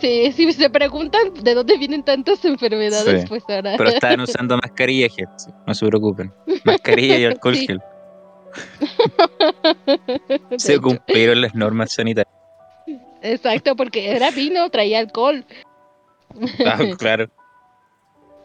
[0.00, 3.26] Sí, si se preguntan de dónde vienen tantas enfermedades, Sí.
[3.28, 3.74] pues ahora...
[3.78, 5.22] Pero estaban usando mascarilla sí,
[5.64, 6.32] No se preocupen.
[6.64, 7.66] Mascarilla y alcohol Sí.
[7.68, 7.80] gel.
[10.58, 12.34] Se cumplieron las normas sanitarias.
[13.22, 15.44] Exacto, porque era vino, traía alcohol.
[16.66, 17.30] Ah, claro.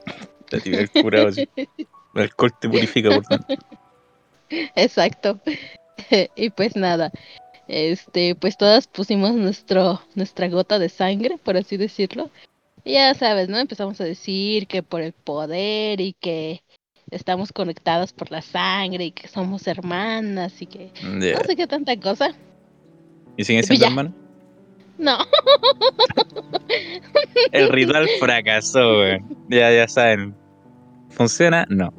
[0.52, 1.30] La tibia del curado.
[1.30, 3.56] El alcohol te purifica, por tanto.
[4.50, 5.40] Exacto.
[6.36, 7.12] y pues nada,
[7.68, 12.30] este, pues todas pusimos nuestro, nuestra gota de sangre, por así decirlo.
[12.84, 13.58] Y ya sabes, ¿no?
[13.58, 16.64] Empezamos a decir que por el poder y que
[17.12, 22.00] estamos conectadas por la sangre y que somos hermanas y que no sé qué tanta
[22.00, 22.34] cosa.
[23.36, 24.27] ¿Y siguen Pues siendo ya.
[24.98, 25.18] No,
[27.52, 29.20] El ritual fracasó, güey.
[29.50, 30.36] Ya, ya saben.
[31.10, 31.66] ¿Funciona?
[31.70, 31.94] No.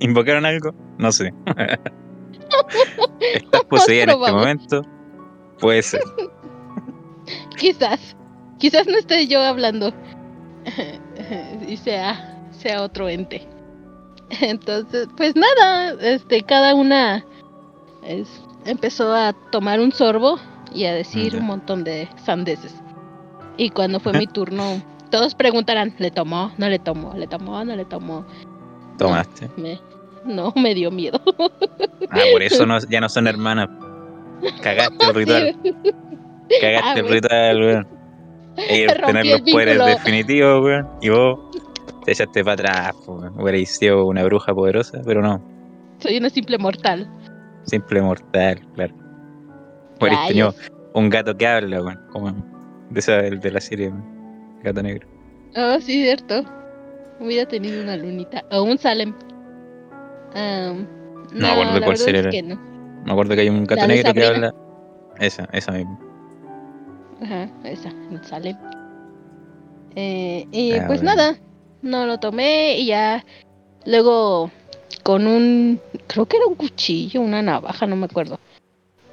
[0.00, 0.72] ¿Invocaron algo?
[0.98, 1.32] No sé.
[3.34, 4.82] ¿Estás poseída en este momento?
[5.58, 6.00] Puede ser.
[7.58, 8.16] quizás,
[8.58, 9.92] quizás no esté yo hablando
[11.66, 13.46] y sea, sea otro ente.
[14.40, 17.24] Entonces, pues nada, este, cada una
[18.06, 20.38] es- empezó a tomar un sorbo
[20.74, 21.38] y a decir Ya.
[21.38, 22.74] un montón de sandeces.
[23.56, 26.52] Y cuando fue mi turno, todos preguntarán, ¿le tomó?
[26.58, 27.14] ¿No le tomó?
[27.14, 27.64] ¿Le tomó?
[27.64, 28.24] ¿No le tomó?
[28.98, 29.50] Tomaste.
[29.56, 29.80] Me,
[30.24, 31.20] no me dio miedo.
[32.10, 33.68] Ah, por eso no, ya no son hermanas.
[34.62, 35.56] Cagaste el ritual.
[36.60, 37.86] Cagaste Ah, el ritual, weón.
[38.56, 40.88] Rompí tener el los poderes definitivos, weón.
[41.00, 41.38] Y vos
[42.04, 42.54] te echaste para
[42.88, 43.40] atrás, weón.
[43.40, 45.40] Hubierais sido una bruja poderosa, pero no.
[45.98, 47.08] Soy una simple mortal.
[47.64, 48.94] Simple mortal, claro.
[49.98, 50.56] Tenido Rayos.
[50.94, 52.00] un gato que habla, weón.
[52.12, 52.32] Como
[52.90, 53.92] de, esa, de la serie.
[54.62, 55.06] Gato negro.
[55.56, 56.44] Oh, sí, cierto.
[57.20, 58.44] Hubiera tenido una lunita.
[58.50, 59.14] O un Salem.
[60.34, 60.86] No
[61.32, 62.30] me acuerdo la cuál serie es era.
[62.30, 62.56] que no.
[63.04, 64.54] Me acuerdo que hay un gato de negro que habla.
[65.18, 65.98] Esa, esa misma.
[67.22, 68.56] Ajá, esa, un Salem.
[69.94, 71.16] Eh, y Ah, pues bueno.
[71.16, 71.38] nada,
[71.82, 73.24] no lo tomé y ya.
[73.86, 74.50] Luego,
[75.02, 75.80] con un.
[76.06, 78.38] Creo que era un cuchillo, una navaja, no me acuerdo.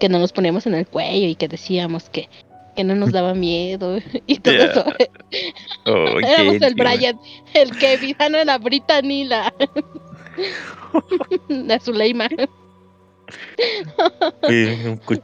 [0.04, 2.28] Que nos los poníamos en el cuello y que decíamos que,
[2.76, 4.84] que no nos daba miedo y todo eso.
[5.86, 7.18] Oh, Éramos el Brian,
[7.54, 9.54] el Kevin, no, la Brittany, la.
[11.48, 12.28] la Zuleima.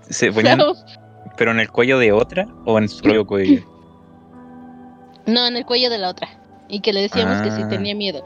[0.10, 0.62] Se ponían,
[1.36, 3.62] pero en el cuello de otra o en su propio cuello.
[5.26, 6.30] No, en el cuello de la otra.
[6.70, 7.68] Y que le decíamos que sí Ah.
[7.68, 8.24] tenía miedo.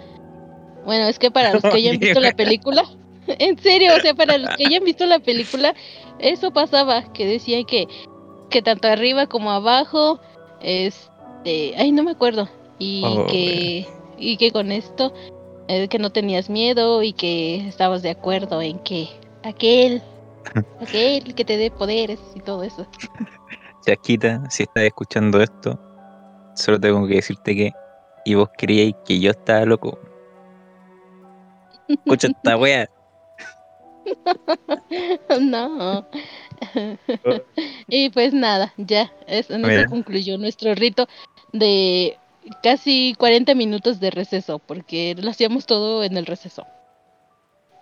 [0.85, 2.83] Bueno, es que para los que hayan visto la película,
[3.27, 5.73] en serio, o sea, para los que hayan visto la película,
[6.23, 7.88] eso pasaba, que decían que,
[8.49, 10.19] que tanto arriba como abajo,
[10.62, 12.47] este, ay, no me acuerdo,
[12.79, 15.13] y Oh, que, y que con esto,
[15.67, 19.09] eh, que no tenías miedo y que estabas de acuerdo en que
[19.43, 20.01] aquel,
[20.81, 22.88] aquel que te dé poderes y todo eso.
[23.86, 25.77] Chasquita, si estás escuchando esto,
[26.55, 27.71] solo tengo que decirte que.
[28.25, 29.99] Y vos creíais que yo estaba loco.
[31.89, 32.89] Escucha esta wea.
[35.41, 36.05] no.
[37.87, 39.55] y pues nada, ya, eso
[39.89, 41.07] concluyó nuestro rito
[41.51, 42.17] de
[42.61, 46.65] casi 40 minutos de receso, porque lo hacíamos todo en el receso.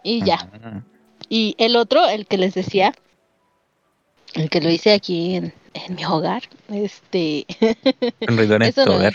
[0.03, 0.49] Y ya.
[0.63, 0.81] Ah,
[1.29, 2.93] Y el otro, el que les decía,
[4.33, 7.45] el que lo hice aquí en, en mi hogar, este,
[8.21, 9.13] en tu hogar.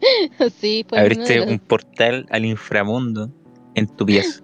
[0.60, 3.30] sí, de Abriste los- un portal al inframundo
[3.74, 4.42] en tu pieza.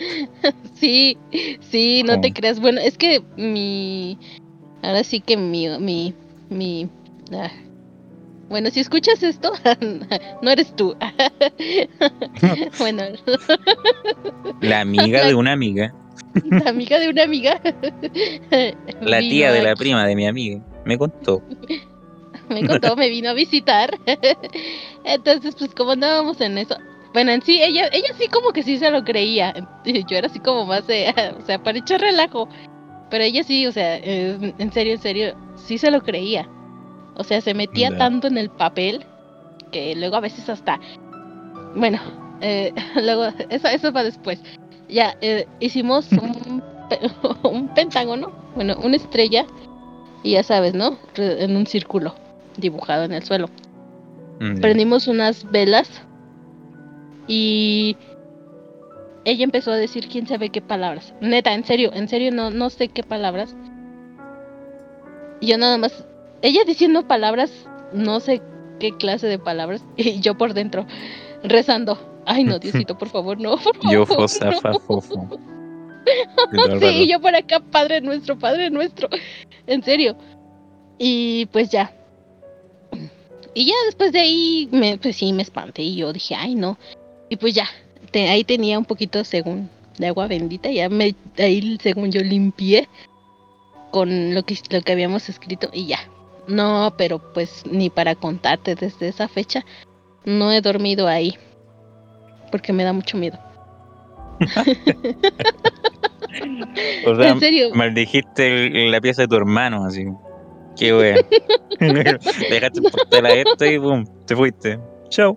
[0.74, 1.18] Sí,
[1.60, 2.34] sí, no te Oh.
[2.34, 2.58] creas.
[2.60, 4.18] Bueno, es que mi.
[4.82, 5.68] Ahora sí que mi.
[5.78, 6.14] mi,
[6.48, 6.88] mi
[7.32, 7.50] ah,
[8.48, 9.52] Bueno, si escuchas esto,
[10.42, 10.96] no eres tú.
[12.78, 13.02] bueno,
[14.60, 15.94] La amiga de una amiga,
[16.50, 17.60] la amiga de una amiga.
[19.00, 21.42] la tía de la aquí, prima de mi amiga, me contó.
[22.48, 23.96] Me contó, me vino a visitar.
[25.04, 26.76] Entonces, pues como andábamos en eso.
[27.12, 29.52] Bueno, en sí, ella, ella sí como que sí se lo creía.
[29.84, 32.48] Yo era así como más de, o sea, para echar relajo.
[33.10, 36.48] Pero ella sí, o sea, eh, en serio, en serio, sí se lo creía.
[37.16, 39.04] O sea, se metía tanto en el papel
[39.72, 40.78] que luego a veces hasta...
[41.74, 41.98] Bueno,
[42.40, 44.40] eh, luego, eso, eso va después.
[44.88, 47.00] Ya, eh, hicimos un, pe-
[47.48, 49.44] un pentágono, bueno, una estrella,
[50.22, 50.96] y ya sabes, ¿no?
[51.16, 52.14] En un círculo
[52.56, 53.48] dibujado en el suelo
[54.40, 56.02] Mm, prendimos unas velas
[57.30, 57.96] y
[59.24, 61.14] ella empezó a decir quién sabe qué palabras.
[61.20, 63.54] Neta, en serio, en serio no, no sé qué palabras.
[65.40, 66.04] Yo nada más,
[66.42, 67.52] ella diciendo palabras,
[67.92, 68.42] no sé
[68.80, 70.88] qué clase de palabras, y yo por dentro
[71.44, 71.98] rezando.
[72.26, 73.92] Ay no, Diosito, por favor, no, por favor.
[73.92, 75.28] Yo fosa fa fofo.
[76.80, 79.08] Sí, yo por acá, Padre nuestro, Padre nuestro.
[79.68, 80.16] En serio.
[80.98, 81.94] Y pues ya.
[83.54, 86.78] Y ya después de ahí, me, pues sí, me espanté y yo dije, ay no.
[87.30, 87.66] Y pues ya,
[88.10, 90.70] te- ahí tenía un poquito, según, de agua bendita.
[90.70, 92.88] Ya me, ahí, según yo, limpié
[93.90, 96.00] con lo que, lo que habíamos escrito y ya.
[96.46, 99.64] No, pero pues ni para contarte desde esa fecha,
[100.24, 101.34] no he dormido ahí.
[102.50, 103.38] Porque me da mucho miedo.
[107.06, 107.70] O sea, en serio.
[107.74, 110.04] maldijiste la pieza de tu hermano, así.
[110.78, 111.16] Qué wea.
[111.80, 114.78] Dejaste el portal abierto y pum, te fuiste.
[115.08, 115.36] Chao.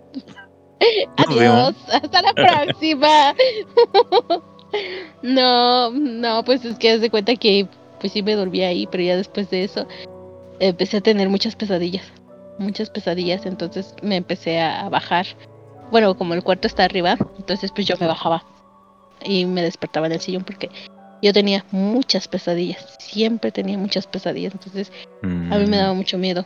[1.18, 2.34] Adiós, hasta la
[2.66, 3.36] próxima.
[5.22, 7.68] no, no, pues es que haz de cuenta que
[8.00, 9.88] pues sí me dormí ahí, pero ya después de eso
[10.60, 12.06] empecé a tener muchas pesadillas,
[12.60, 15.26] muchas pesadillas, entonces me empecé a bajar.
[15.92, 18.44] Bueno, como el cuarto está arriba, entonces pues yo me bajaba
[19.24, 20.70] y me despertaba en el sillón porque
[21.22, 24.92] yo tenía muchas pesadillas, siempre tenía muchas pesadillas, entonces
[25.24, 26.46] a mí me daba mucho miedo.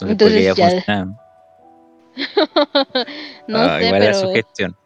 [0.00, 1.21] Mm, Entonces, entonces ya ya-.
[3.48, 4.76] no Ah, sé, igual pero la sugestión.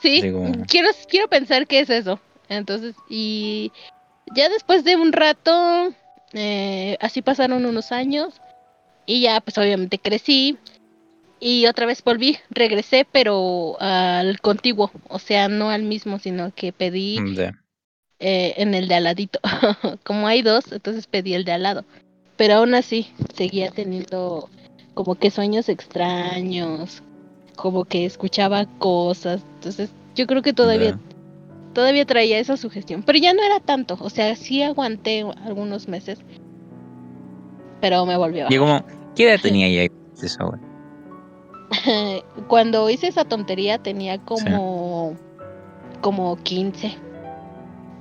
[0.00, 2.20] Sí, Así como- quiero, quiero pensar que es eso.
[2.48, 3.72] Entonces, y
[4.34, 5.92] ya después de un rato,
[6.32, 8.34] eh, así pasaron unos años
[9.06, 10.58] y ya pues obviamente crecí
[11.40, 16.72] y otra vez volví, regresé, pero al contiguo, o sea, no al mismo, sino que
[16.72, 17.38] pedí Mm,
[18.20, 19.40] eh, en el de al ladito.
[20.04, 21.84] Como hay dos, entonces pedí el de al lado.
[22.36, 24.48] Pero aún así, seguía teniendo
[24.94, 27.02] como que sueños extraños,
[27.56, 29.42] como que escuchaba cosas.
[29.54, 30.98] Entonces, yo creo que todavía, Ya.
[31.72, 33.02] todavía traía esa sugestión.
[33.02, 36.18] Pero ya no era tanto, o sea, sí aguanté algunos meses.
[37.80, 38.84] Pero me volvió a Y como,
[39.16, 39.88] ¿qué edad tenía wea?
[42.48, 45.16] Cuando hice esa tontería tenía como
[46.02, 46.96] como 15,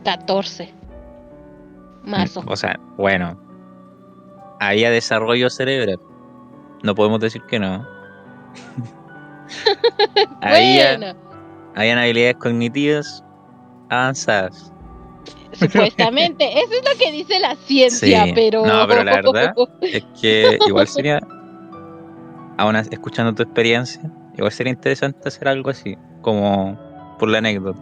[0.04, 0.74] 14.
[2.04, 3.40] Más o O sea, bueno.
[4.60, 6.00] Había desarrollo cerebral.
[6.84, 7.86] No podemos decir que no.
[10.42, 11.20] había, Bueno,
[11.76, 13.24] habían habilidades cognitivas
[13.90, 14.72] avanzadas.
[15.54, 18.32] supuestamente, eso es lo que dice la ciencia, Sí.
[18.34, 21.20] pero No, pero la verdad Es que igual sería,
[22.58, 24.02] aún escuchando tu experiencia,
[24.36, 26.78] igual sería interesante hacer algo así, como
[27.20, 27.80] por la anécdota.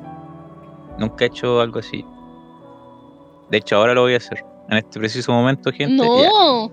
[0.97, 2.03] Nunca he hecho algo así.
[3.49, 4.43] De hecho, ahora lo voy a hacer.
[4.69, 5.95] En este preciso momento, gente.
[6.05, 6.69] no.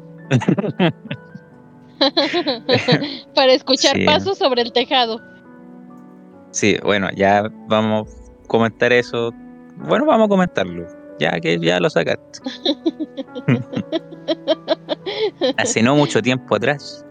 [3.34, 4.04] Para escuchar Sí.
[4.04, 5.20] pasos sobre el tejado.
[6.50, 8.08] Sí, bueno, ya vamos
[8.44, 9.32] a comentar eso.
[9.76, 10.86] Bueno, vamos a comentarlo.
[11.18, 12.40] Ya que ya lo sacaste.
[15.56, 17.04] Hace no mucho tiempo atrás,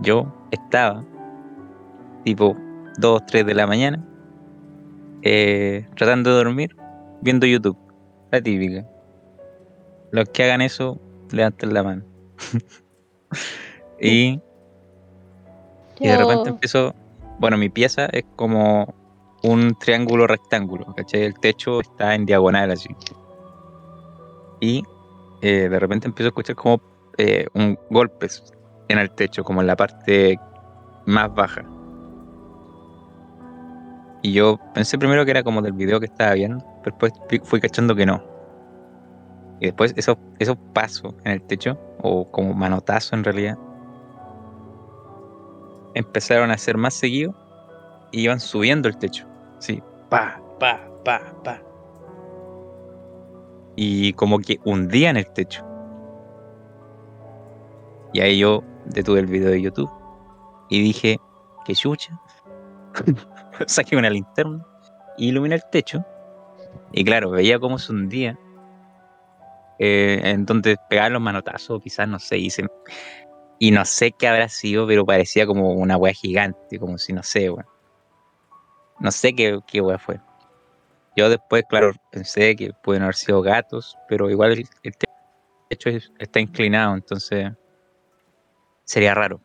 [0.00, 1.04] yo estaba
[2.24, 2.56] tipo
[2.98, 4.04] 2, 3 de la mañana
[5.22, 6.74] eh, tratando de dormir
[7.20, 7.76] viendo YouTube.
[8.32, 8.86] La típica.
[10.12, 10.98] Los que hagan eso,
[11.30, 12.02] levanten la mano.
[14.00, 14.40] y
[16.00, 16.94] y de repente empezó.
[17.38, 18.92] Bueno, mi pieza es como
[19.42, 21.22] un triángulo rectángulo, ¿cachai?
[21.22, 22.88] El techo está en diagonal así.
[24.60, 24.82] Y
[25.42, 26.80] eh, de repente empiezo a escuchar como
[27.18, 28.42] eh, un golpes
[28.88, 30.38] en el techo, como en la parte
[31.06, 31.64] más baja.
[34.22, 37.60] Y yo pensé primero que era como del video que estaba viendo, pero después fui
[37.60, 38.22] cachando que no.
[39.60, 43.58] Y después esos, esos pasos en el techo, o como manotazos en realidad,
[45.94, 47.34] empezaron a ser más seguidos
[48.10, 49.26] y iban subiendo el techo.
[49.58, 51.62] Sí, pa, pa, pa, pa.
[53.76, 55.64] Y como que hundían el techo.
[58.12, 59.90] Y ahí yo detuve el video de YouTube
[60.68, 61.18] y dije,
[61.64, 62.18] qué chucha.
[63.66, 64.66] Saqué una linterna
[65.16, 66.04] y iluminé el techo.
[66.92, 68.38] Y claro, veía cómo se hundía.
[69.80, 72.50] Eh, en donde pegaban los manotazos, quizás no sé, y
[73.58, 77.22] y no sé qué habrá sido, pero parecía como una wea gigante, como si no
[77.22, 77.66] sé, weón.
[79.00, 80.20] No sé qué, qué wea fue.
[81.16, 84.92] Yo después, claro, pensé que pueden haber sido gatos, pero igual el, el
[85.68, 87.50] techo es- está inclinado, entonces
[88.84, 89.40] sería raro.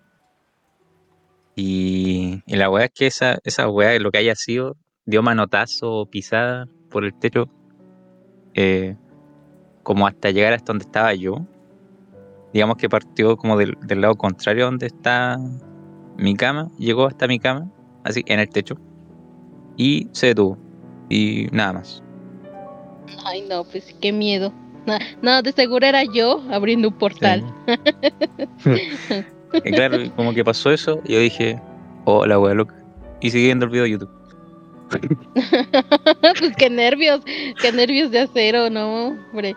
[1.55, 4.75] Y, la wea es que esa, esa wea, lo que haya sido,
[5.05, 7.45] dio manotazo o pisada por el techo,
[8.53, 8.95] eh,
[9.85, 11.45] como hasta llegar hasta donde estaba yo
[12.55, 15.37] digamos que partió como del, del lado contrario donde está
[16.17, 17.69] mi cama, llegó hasta mi cama,
[18.05, 18.77] así en el techo,
[19.75, 20.57] y se detuvo.
[21.09, 22.01] Y nada más.
[23.25, 24.53] Ay, no, pues qué miedo.
[24.85, 27.43] No, no, de seguro era yo abriendo un portal.
[29.65, 31.61] claro, como que pasó eso, y yo dije,
[32.05, 32.75] oh, la wea loca.
[33.19, 34.24] Y seguí viendo el video de YouTube.
[36.39, 37.21] pues qué nervios,
[37.61, 39.55] qué nervios de acero, no, hombre.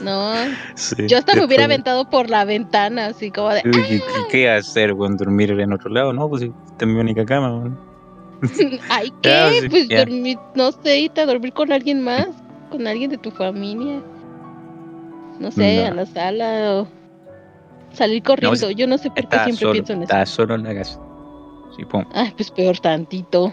[0.00, 0.32] No,
[0.76, 3.62] Sí, yo hasta me hubiera aventado por la ventana, así como de,
[4.30, 5.16] ¿Qué, hacer, weón?
[5.16, 6.12] ¿Dormir en otro lado?
[6.12, 7.76] No, pues esta es mi única cama,
[8.88, 9.58] ay, ¿qué?
[9.62, 9.98] sí, Pues ya.
[10.04, 12.28] dormir, no sé, irte a dormir con alguien más,
[12.70, 14.00] con alguien de tu familia.
[15.40, 15.86] No sé, No.
[15.88, 16.88] a la sala o
[17.92, 18.70] salir corriendo.
[18.70, 20.04] yo no sé por qué siempre solo, pienso en eso.
[20.04, 21.00] estaba solo en la casa.
[21.76, 22.04] Sí, pum.
[22.14, 23.52] Ay, pues peor tantito.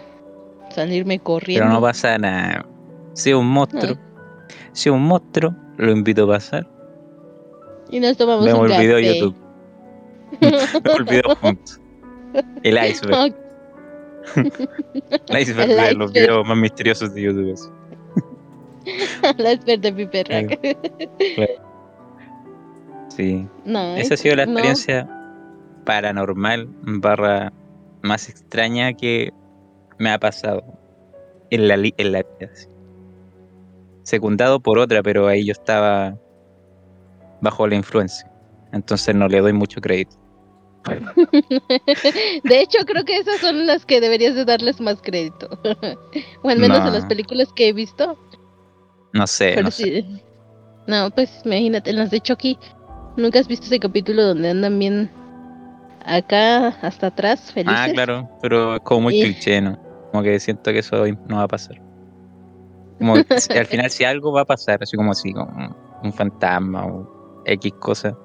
[0.70, 1.64] Salirme corriendo.
[1.64, 2.66] Pero no pasa nada.
[3.14, 3.96] Si es un monstruo,
[4.72, 6.68] si es un monstruo, lo invito a pasar.
[7.90, 9.18] Y nos tomamos Vemos un el video de café.
[9.18, 9.36] YouTube.
[10.40, 11.80] Vemos el video juntos.
[12.62, 13.34] El iceberg.
[15.28, 16.12] El iceberg El de los iceberg.
[16.12, 17.70] videos más misteriosos de YouTube.
[19.38, 20.42] la experta de mi perra.
[23.08, 23.46] Sí.
[23.64, 24.52] no, Esa ha sido la no.
[24.52, 25.08] experiencia
[25.84, 27.52] paranormal barra
[28.02, 29.32] más extraña que
[29.98, 30.62] me ha pasado
[31.50, 32.50] en la, en la vida.
[34.02, 36.16] Secundado por otra, pero ahí yo estaba
[37.40, 38.30] bajo la influencia.
[38.72, 40.16] Entonces no le doy mucho crédito.
[42.44, 45.48] De hecho, creo que esas son las que deberías de darles más crédito.
[46.42, 47.08] o al menos en las No.
[47.08, 48.16] películas que he visto.
[49.12, 50.04] No sé, Pero no sé.
[50.86, 52.58] No, pues imagínate, en las de Chucky.
[53.16, 55.10] ¿Nunca has visto ese capítulo donde andan bien
[56.04, 57.76] acá hasta atrás, felices.
[57.80, 59.76] Ah, claro, pero como muy Y- cliché, ¿no?
[60.10, 61.80] Como que siento que eso no va a pasar.
[62.98, 66.86] Como que al final si algo va a pasar, así como así, como un fantasma
[66.86, 68.16] o X cosa,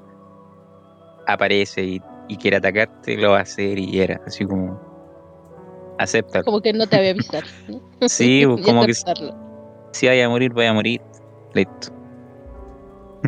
[1.28, 4.80] aparece y, y quiere atacarte, lo va a hacer y era, así como
[5.98, 6.44] acepta.
[6.44, 7.44] Como que no te había avisado.
[7.68, 7.82] ¿no?
[8.08, 11.02] Sí, Y como que si vaya a morir, vaya a morir.
[11.54, 11.92] Listo.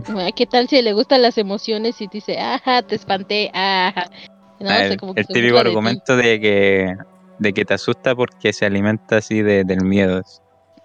[0.07, 4.09] Ah, ¿Qué tal si le gustan las emociones y te dice, ajá, te espanté, ajá?
[4.59, 6.95] No, Ah, el, como que el típico de argumento de que
[7.39, 10.21] de que te asusta porque se alimenta así de, del miedo.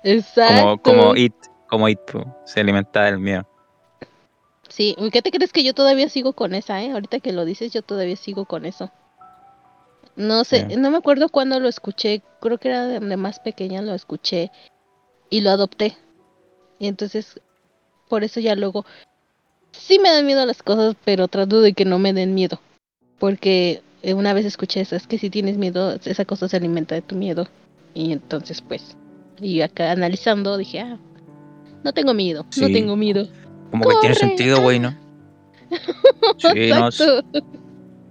[0.02, 0.78] Exacto.
[0.82, 1.34] Como, como It,
[1.68, 2.00] como It,
[2.44, 3.46] se alimenta del miedo.
[4.68, 6.92] Sí, ¿qué te crees que yo todavía sigo con esa, eh?
[6.92, 8.90] Ahorita que lo dices, yo todavía sigo con eso.
[10.14, 13.82] No sé, no me acuerdo cuándo lo escuché, creo que era de, de más pequeña
[13.82, 14.50] lo escuché
[15.30, 15.96] y lo adopté.
[16.78, 17.40] Y entonces,
[18.08, 18.84] por eso ya luego,
[19.72, 22.60] sí me dan miedo las cosas, pero trato de que no me den miedo.
[23.18, 27.02] Porque una vez escuché eso, es que si tienes miedo, esa cosa se alimenta de
[27.02, 27.48] tu miedo.
[27.94, 28.96] Y entonces, pues,
[29.40, 30.98] y acá analizando dije, ah,
[31.84, 33.26] no tengo miedo, no tengo miedo.
[33.70, 34.94] Como que tiene sentido, güey, ¿no?
[36.38, 36.88] Sí, no,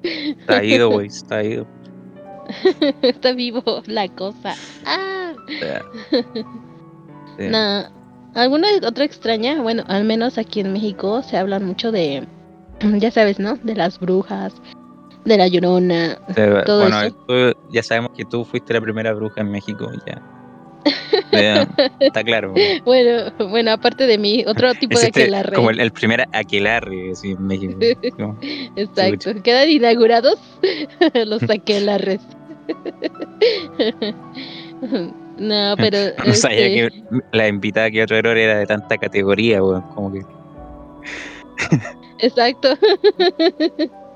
[0.03, 1.67] está ido, güey, está ido.
[3.01, 4.55] Está vivo la cosa.
[4.85, 5.33] Ah,
[7.37, 7.45] sí.
[8.35, 9.61] ¿Alguna otra extraña?
[9.61, 12.27] Bueno, al menos aquí en México se hablan mucho de,
[12.99, 13.55] ya sabes, ¿no?
[13.57, 14.53] De las brujas,
[15.27, 16.17] de la llorona.
[16.65, 17.15] Todo bueno, eso.
[17.27, 20.21] tú- ya sabemos que tú fuiste la primera bruja en México, ya.
[21.33, 21.67] Ya,
[21.99, 22.53] está claro.
[22.85, 25.53] Bueno, bueno, aparte de mí, otro tipo de aquelarre.
[25.53, 27.77] como el, el primer aquelarre en México.
[28.77, 29.31] Exacto.
[29.43, 30.39] Quedan inaugurados
[31.25, 32.21] los aquelarres.
[35.37, 35.97] no, pero.
[36.25, 39.81] No sabía este, que la invitada que otro error era de tanta categoría, güey.
[39.93, 40.21] Como que.
[42.19, 42.77] Exacto.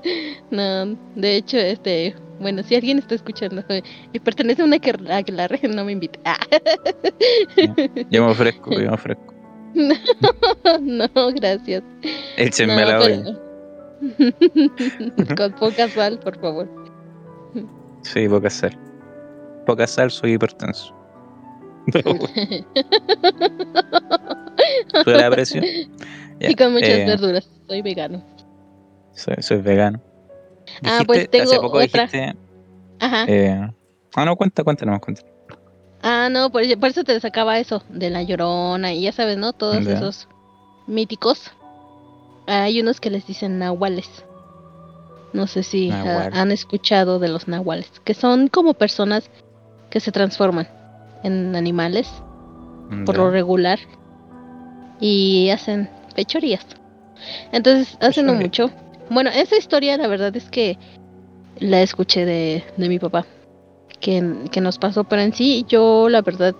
[0.50, 0.86] no,
[1.16, 3.62] de hecho, este, bueno, si alguien está escuchando
[4.12, 6.18] y pertenece a una que aquelarre, no me invite.
[6.24, 6.38] Ah.
[8.10, 9.32] Yo me ofrezco, yo me ofrezco.
[10.82, 11.82] no, gracias.
[12.36, 13.22] Échenme No, la olla.
[13.24, 13.52] pero-
[15.36, 16.68] Con poca sal, por favor.
[18.02, 18.76] Sí, poca sal.
[19.64, 20.94] Poca sal, soy hipertenso.
[21.92, 22.66] Pero bueno,
[25.04, 25.64] ¿tú la presión?
[26.40, 27.48] Ya, y con muchas eh, verduras.
[27.68, 28.24] Soy vegano.
[29.14, 30.00] Soy, soy vegano.
[30.84, 32.04] Ah, pues hace tengo poco otra.
[32.04, 32.36] dijiste.
[33.00, 33.24] Ajá.
[33.26, 33.70] Eh,
[34.14, 35.22] ah, no, cuenta, cuenta, no cuenta.
[36.02, 39.52] Ah, no, por, por eso te sacaba eso, de la llorona y ya sabes, ¿no?
[39.52, 40.28] Todos esos
[40.86, 41.52] míticos.
[42.46, 44.24] Hay unos que les dicen nahuales.
[45.32, 49.30] No sé si ah, han escuchado de los nahuales, que son como personas
[49.90, 50.68] que se transforman
[51.22, 52.10] en animales
[53.06, 53.78] por lo regular
[55.00, 56.66] y hacen fechorías.
[57.52, 58.70] Entonces, hace no mucho.
[59.10, 60.78] Bueno, esa historia la verdad es que
[61.58, 63.26] la escuché de, de mi papá,
[64.00, 66.54] que, que nos pasó, pero en sí yo la verdad,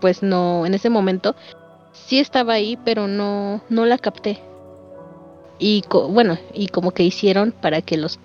[0.00, 1.34] pues no, en ese momento
[1.92, 4.38] sí estaba ahí, pero no, no la capté.
[5.58, 8.18] Y co- bueno, y como que hicieron para que los,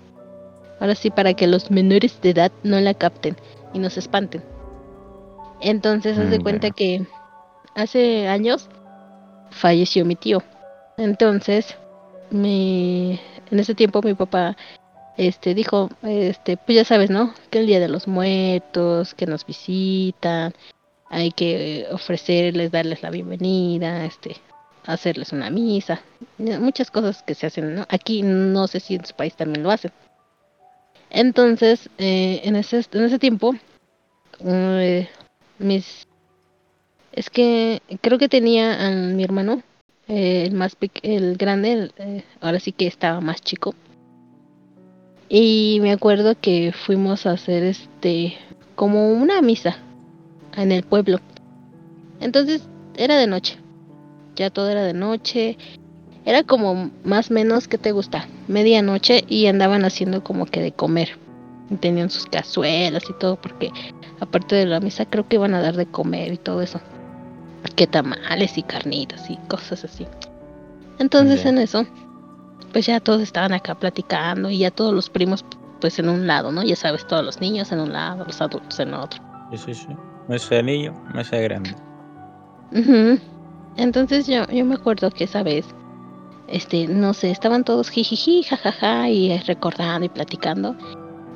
[0.80, 3.36] ahora sí, para que los menores de edad no la capten
[3.74, 4.42] y nos espanten.
[5.60, 7.06] Entonces, haz de Mm, cuenta que
[7.74, 8.68] hace años
[9.50, 10.42] falleció mi tío.
[10.96, 11.76] Entonces,
[12.30, 13.20] mi,
[13.50, 14.56] en ese tiempo mi papá
[15.16, 17.32] este dijo, este, pues ya sabes, ¿no?
[17.50, 20.52] Que el Día de los Muertos, que nos visitan,
[21.08, 24.36] hay que ofrecerles, darles la bienvenida, este,
[24.84, 26.02] hacerles una misa,
[26.38, 27.86] muchas cosas que se hacen, ¿no?
[27.88, 29.92] Aquí no sé si en su país también lo hacen.
[31.10, 33.54] Entonces, eh, en ese en ese tiempo,
[34.44, 35.08] eh,
[35.58, 36.06] mis
[37.12, 39.62] es que creo que tenía a mi hermano,
[40.08, 43.74] eh, el más el grande, eh, ahora sí que estaba más chico.
[45.28, 48.34] Y me acuerdo que fuimos a hacer este
[48.76, 49.78] como una misa
[50.56, 51.18] en el pueblo.
[52.20, 53.58] Entonces era de noche.
[54.36, 55.58] Ya todo era de noche.
[56.24, 61.18] Era como más menos que te gusta, medianoche y andaban haciendo como que de comer.
[61.80, 63.70] Tenían sus cazuelas y todo porque
[64.20, 66.80] aparte de la misa creo que iban a dar de comer y todo eso.
[67.74, 70.06] Que tamales y carnitas y cosas así.
[70.98, 71.84] Entonces en eso,
[72.72, 75.44] pues ya todos estaban acá platicando y ya todos los primos
[75.80, 76.62] pues en un lado, ¿no?
[76.62, 79.22] Ya sabes, todos los niños en un lado, los adultos en otro.
[79.50, 79.88] Sí, sí, sí.
[80.28, 81.74] Mesa de niño, mesa de grande.
[83.76, 85.66] Entonces yo, yo me acuerdo que esa vez,
[86.48, 90.74] este, no sé, estaban todos jijiji, jajaja, y recordando y platicando.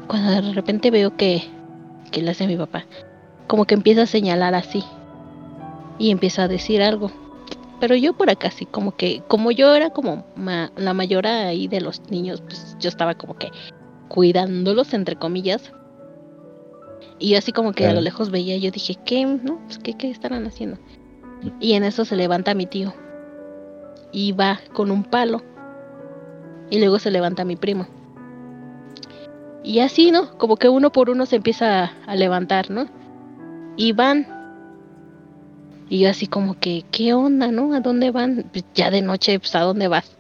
[0.07, 1.45] Cuando de repente veo que,
[2.11, 2.85] que le hace a mi papá,
[3.47, 4.83] como que empieza a señalar así.
[6.01, 7.13] Y empieza a decir algo.
[7.79, 11.69] Pero yo por acá sí, como que, como yo era como ma- la mayor ahí
[11.69, 13.51] de los niños, pues yo estaba como que
[14.09, 15.73] cuidándolos, entre comillas.
[17.19, 19.25] Y así como que a lo lejos veía, yo dije, ¿qué?
[19.27, 19.61] ¿No?
[19.67, 20.79] Pues, ¿qué, ¿Qué estarán haciendo?
[21.61, 22.93] Y en eso se levanta mi tío.
[24.11, 25.43] Y va con un palo.
[26.71, 27.87] Y luego se levanta mi primo.
[29.63, 30.37] Y así, ¿no?
[30.39, 32.87] Como que uno por uno se empieza a, a levantar, ¿no?
[33.77, 34.27] Y van.
[35.91, 37.75] Y yo así como que, ¿qué onda, no?
[37.75, 38.49] ¿A dónde van?
[38.53, 40.17] Pues ya de noche, pues ¿a dónde vas?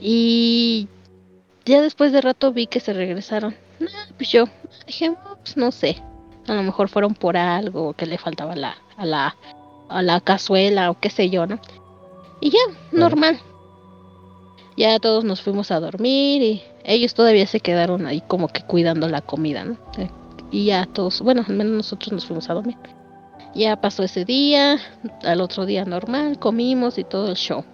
[0.00, 0.88] Y
[1.64, 3.54] ya después de rato vi que se regresaron.
[4.16, 4.44] Pues yo
[4.86, 6.02] dije, "No, pues no sé.
[6.46, 9.36] A lo mejor fueron por algo, que le faltaba la, a la,
[9.88, 11.60] a la cazuela o qué sé yo, ¿no?
[12.40, 12.58] Y ya,
[12.92, 13.38] normal.
[14.76, 19.08] Ya todos nos fuimos a dormir y ellos todavía se quedaron ahí como que cuidando
[19.08, 19.76] la comida, ¿no?
[19.98, 20.08] Eh,
[20.50, 22.76] Y ya todos, bueno, al menos nosotros nos fuimos a dormir.
[23.58, 24.78] Ya pasó ese día,
[25.24, 27.64] al otro día normal, comimos y todo el show.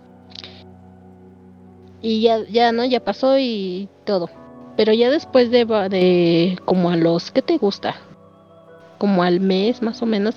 [2.00, 2.86] Y ya, ya, ¿no?
[2.86, 4.30] Ya pasó y todo.
[4.78, 7.96] Pero ya después de, de como a los, ¿qué te gusta?
[8.96, 10.36] Como al mes más o menos,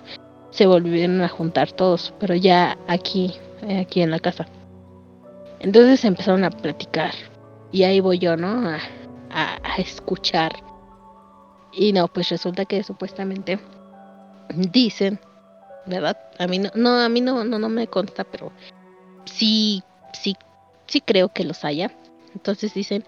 [0.50, 3.34] se volvieron a juntar todos, pero ya aquí,
[3.80, 4.48] aquí en la casa.
[5.62, 7.14] Entonces empezaron a platicar.
[7.72, 8.68] Y ahí voy yo, ¿no?
[9.30, 10.52] A- a escuchar.
[11.72, 13.60] Y no, pues resulta que supuestamente
[14.50, 15.20] dicen,
[15.88, 16.18] ¿verdad?
[16.38, 18.52] A mí no, no a mí no, no, no me consta, pero
[19.26, 19.84] sí,
[20.14, 20.36] sí,
[20.88, 21.92] sí creo que los haya.
[22.34, 23.04] Entonces dicen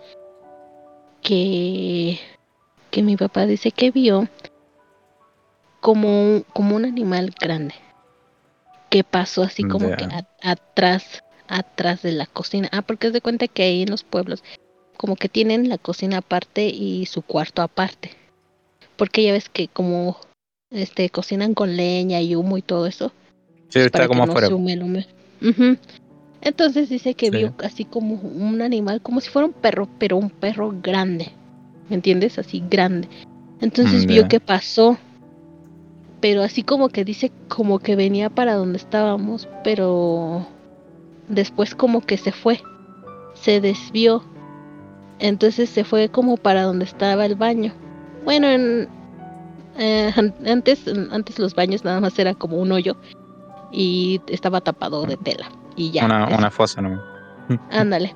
[1.21, 2.19] que,
[2.91, 4.27] que mi papá dice que vio
[5.82, 7.75] como, un- como un animal grande
[8.89, 12.69] que pasó así como que a- atrás, atrás de la cocina.
[12.71, 14.43] Ah, porque es de cuenta que ahí en los pueblos
[14.97, 18.11] como que tienen la cocina aparte y su cuarto aparte.
[18.97, 20.17] Porque ya ves que como
[20.72, 23.11] este cocinan con leña y humo y todo eso,
[23.70, 24.47] Sí, está para como que no afuera.
[24.47, 24.99] se hume el humo.
[25.41, 25.78] Ujú.
[26.41, 27.38] Entonces dice que Sí.
[27.38, 31.32] vio así como un animal, como si fuera un perro, pero un perro grande.
[31.89, 32.38] ¿Me entiendes?
[32.39, 33.07] Así grande.
[33.61, 34.97] Entonces Mm, vio que pasó.
[36.22, 40.45] Pero así como que dice como que venía para donde estábamos, pero
[41.30, 42.59] después como que se fue.
[43.34, 44.24] Se desvió.
[45.20, 47.74] Entonces se fue como para donde estaba el baño.
[48.26, 48.88] Bueno, en,
[49.80, 52.95] eh, an- antes, antes los baños nada más era como un hoyo
[53.71, 55.49] y estaba tapado de tela.
[55.75, 56.05] Y ya.
[56.05, 56.99] una, una fosa nomás.
[57.71, 58.13] Ándale.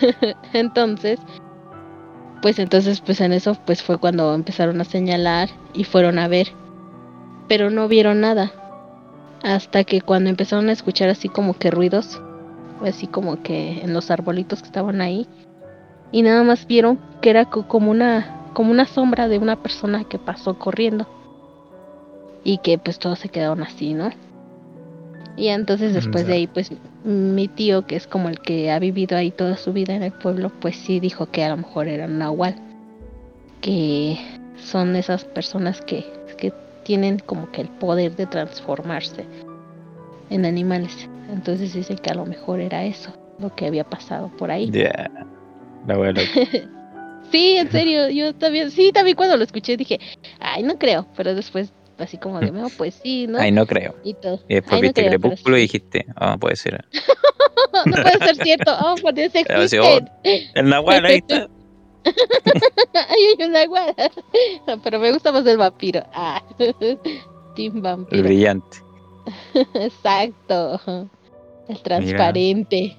[0.52, 1.18] entonces,
[2.42, 6.48] pues entonces, pues en eso, pues fue cuando empezaron a señalar y fueron a ver.
[7.48, 8.52] Pero no vieron nada.
[9.42, 12.20] Hasta que cuando empezaron a escuchar así como que ruidos,
[12.84, 15.26] así como que en los arbolitos que estaban ahí,
[16.12, 20.02] y nada más vieron que era co- como una, como una sombra de una persona
[20.02, 21.06] que pasó corriendo.
[22.42, 24.10] Y que pues todos se quedaron así, ¿no?
[25.36, 26.72] Y entonces después de ahí, pues
[27.04, 30.10] mi tío, que es como el que ha vivido ahí toda su vida en el
[30.10, 32.56] pueblo, pues sí dijo que a lo mejor era nahual.
[33.60, 34.18] Que
[34.56, 36.04] son esas personas que,
[36.36, 36.52] que
[36.82, 39.24] tienen como que el poder de transformarse
[40.30, 41.08] en animales.
[41.30, 44.68] Entonces dicen que a lo mejor era eso lo que había pasado por ahí.
[44.68, 45.08] Ya.
[45.86, 46.22] La loca.
[47.30, 50.00] Sí, en serio, yo también, sí, también cuando lo escuché dije,
[50.40, 53.38] ay, no creo, pero después así como de, no, pues sí, ¿no?
[53.38, 53.94] Ay, no creo.
[54.04, 54.40] Y todo.
[54.48, 56.84] Y después Ay, no viste creo, Crepúsculo y dijiste, ah, puede ser.
[57.86, 60.10] no puede ser cierto, oh, por Pero sí, existen.
[60.54, 61.48] El Nahual ahí está.
[62.94, 63.94] Ay, hay una igual.
[64.82, 66.04] Pero me gusta más el vampiro.
[66.14, 66.42] Ah,
[67.54, 68.22] Team El Vampiro.
[68.22, 68.78] brillante.
[69.74, 70.80] Exacto.
[71.68, 72.96] El transparente.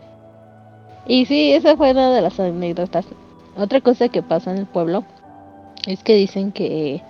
[1.08, 3.06] Y sí, esa fue una de las anécdotas.
[3.60, 5.04] Otra cosa que pasa en el pueblo
[5.86, 7.02] es que dicen que,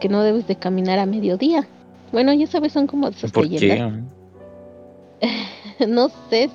[0.00, 1.66] que no debes de caminar a mediodía.
[2.12, 4.02] Bueno, ya sabes, son como esas ¿Por leyendas.
[5.20, 5.28] qué?
[5.88, 6.50] no sé,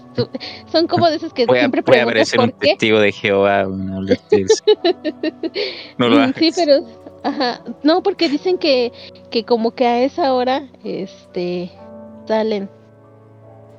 [0.72, 2.70] son como de esas que Puede, siempre puede preguntas un qué.
[2.70, 3.63] testigo de Jehová.
[3.65, 4.15] No lo
[6.22, 6.36] hagas.
[6.38, 6.86] Sí, pero
[7.24, 8.91] ajá, no porque dicen que
[9.32, 11.70] que como que a esa hora este
[12.26, 12.70] salen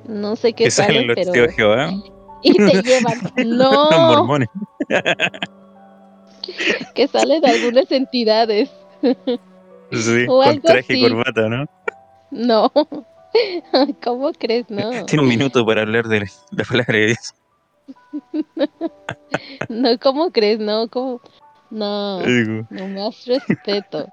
[0.07, 1.91] no sé qué ¿Que salen salen, los pero testigos de Jehová?
[2.43, 3.19] Y te llevan.
[3.35, 4.49] Los No, mormones.
[6.95, 8.69] que salen algunas entidades.
[9.91, 11.13] Sí, O con traje y así.
[11.13, 11.65] corbata, ¿no?
[12.31, 12.71] No.
[14.03, 14.69] ¿Cómo crees?
[14.69, 15.05] No.
[15.05, 17.33] Tiene un minuto para hablar de la palabra de Dios.
[19.69, 20.59] No, ¿cómo crees?
[20.59, 21.21] No, ¿cómo?
[21.69, 22.19] No.
[22.21, 24.07] Digo, No más respeto.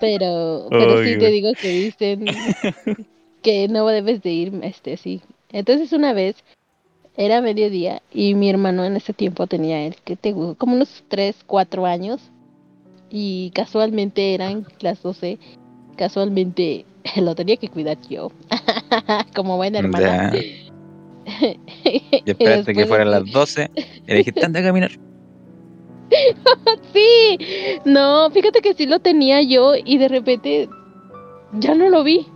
[0.00, 2.24] Pero, pero sí te digo que dicen
[3.42, 5.22] que no debes de ir, este, sí.
[5.52, 6.36] Entonces una vez
[7.16, 11.36] era mediodía y mi hermano en ese tiempo tenía él, que te como unos 3,
[11.46, 12.30] 4 años
[13.10, 15.38] y casualmente eran las 12,
[15.96, 16.84] casualmente
[17.16, 18.32] lo tenía que cuidar yo,
[19.34, 20.32] como buena hermana.
[20.32, 20.38] ya.
[20.38, 23.70] Y esperaste que fueran las 12
[24.06, 24.92] y dijiste, anda a caminar.
[26.92, 27.38] Sí,
[27.84, 30.68] no, fíjate que sí lo tenía yo y de repente
[31.54, 32.26] ya no lo vi.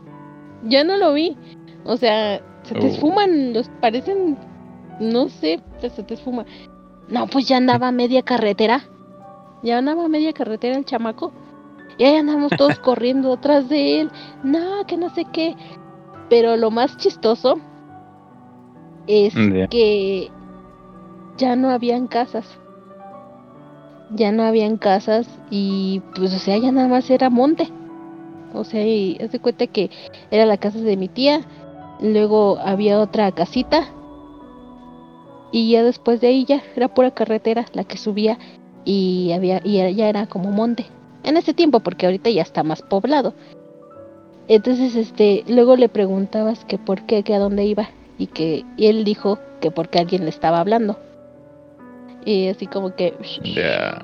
[0.65, 1.37] Ya no lo vi.
[1.85, 2.91] O sea, se te Oh.
[2.91, 4.39] esfuman, los parecen,
[5.01, 6.45] no sé, se te esfuma.
[7.09, 8.83] No, pues ya andaba a media carretera.
[9.65, 11.33] Ya andaba a media carretera el chamaco.
[11.99, 14.11] Y ahí andamos todos corriendo atrás de él.
[14.45, 15.57] No, que no sé qué.
[16.29, 17.59] Pero lo más chistoso
[19.09, 19.67] es Ya.
[19.67, 20.31] que
[21.37, 22.47] ya no habían casas.
[24.13, 27.69] Ya no habían casas y pues o sea, ya nada más era monte.
[28.53, 29.91] O sea, y haz de cuenta que
[30.31, 31.43] era la casa de mi tía,
[32.03, 33.89] luego había otra casita
[35.53, 38.39] y ya después de ahí ya era pura carretera la que subía
[38.85, 40.87] y había y era- ya era como monte.
[41.23, 43.35] En ese tiempo porque ahorita ya está más poblado.
[44.49, 48.87] Entonces, este, luego le preguntabas que por qué, que a dónde iba y que y
[48.87, 50.99] él dijo que porque alguien le estaba hablando.
[52.25, 54.03] Y así como que Ya.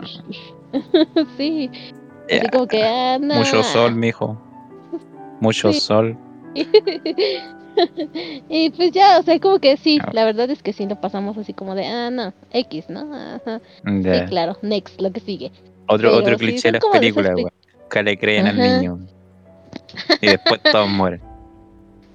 [1.37, 1.71] sí,
[2.31, 3.19] así como que ah.
[3.21, 4.37] Mucho sol, mijo.
[5.41, 5.81] Mucho Sí.
[5.81, 6.17] sol.
[8.49, 10.11] y pues ya, o sea, como que sí, Ah.
[10.13, 13.13] la verdad es que sí lo pasamos así como de, ah, no, X, ¿no?
[13.15, 13.61] Ajá.
[13.85, 15.53] Sí, claro, next, lo que sigue.
[15.89, 17.53] Otro, Pero otro sí, cliché de las películas, pe- weón.
[17.91, 18.99] Que le creen al niño.
[20.21, 21.23] Y después todos mueren.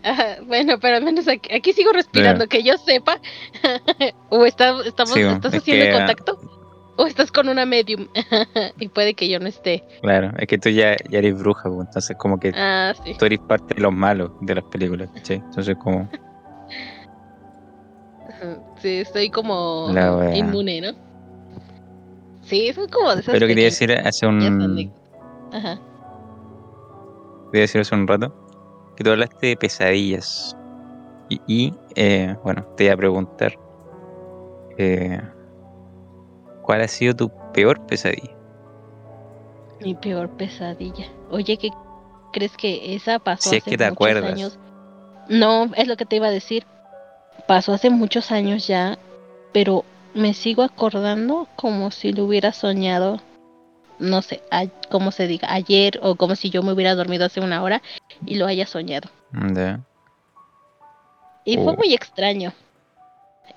[0.03, 3.19] Ajá, bueno, pero al menos aquí, aquí sigo respirando, que yo sepa.
[4.29, 6.50] o está, estamos, Sí, estás es haciendo que, ah, contacto,
[7.01, 8.07] o estás con una medium.
[8.79, 9.83] y puede que yo no esté.
[10.01, 11.87] Claro, es que tú ya, ya eres bruja, weón.
[11.87, 13.15] Entonces, como que Ah, sí.
[13.17, 15.37] tú eres parte de los malos de las películas, ¿cachai?
[15.37, 16.07] Entonces, como.
[18.77, 20.93] Sí, estoy como La inmune, ¿no?
[22.41, 24.91] Sí, son como de esas Pero quería decir hace un.
[25.51, 25.79] Ajá.
[27.51, 28.33] Quería decir hace un rato
[28.95, 30.55] que tú hablaste de pesadillas.
[31.29, 33.53] Y, y, eh, bueno, te iba a preguntar.
[34.77, 35.21] eh,
[36.71, 38.33] ¿Cuál ha sido tu peor pesadilla?
[39.81, 41.05] Mi peor pesadilla.
[41.29, 41.69] Oye, ¿qué
[42.31, 44.31] crees que esa pasó Si es hace que te muchos acuerdas.
[44.31, 44.59] años?
[45.27, 46.65] No, es lo que te iba a decir.
[47.45, 48.97] Pasó hace muchos años ya,
[49.51, 53.19] pero me sigo acordando como si lo hubiera soñado,
[53.99, 57.41] no sé, a- como se diga, ayer o como si yo me hubiera dormido hace
[57.41, 57.81] una hora
[58.25, 59.09] y lo haya soñado.
[59.53, 59.81] Ya.
[61.43, 61.75] Y fue Oh.
[61.75, 62.53] muy extraño.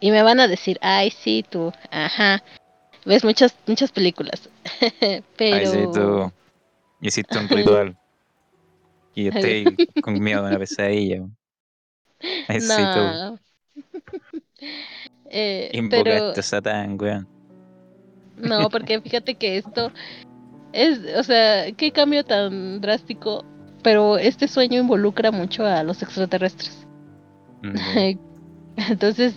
[0.01, 2.43] Y me van a decir, ay, sí, tú, ajá,
[3.05, 4.49] ves muchas, muchas películas.
[5.37, 5.57] pero...
[5.57, 6.33] Ay, sí, tú
[7.01, 7.97] hiciste un ritual.
[9.15, 11.21] Y estoy con miedo de una pesadilla.
[12.19, 13.39] tú No.
[15.37, 17.27] Eh, invocaste pero a Satán, weón.
[18.37, 19.91] no, porque fíjate que esto
[20.73, 23.45] es, o sea, qué cambio tan drástico,
[23.83, 26.87] pero este sueño involucra mucho a los extraterrestres.
[27.65, 28.17] Ya.
[28.77, 29.35] Entonces,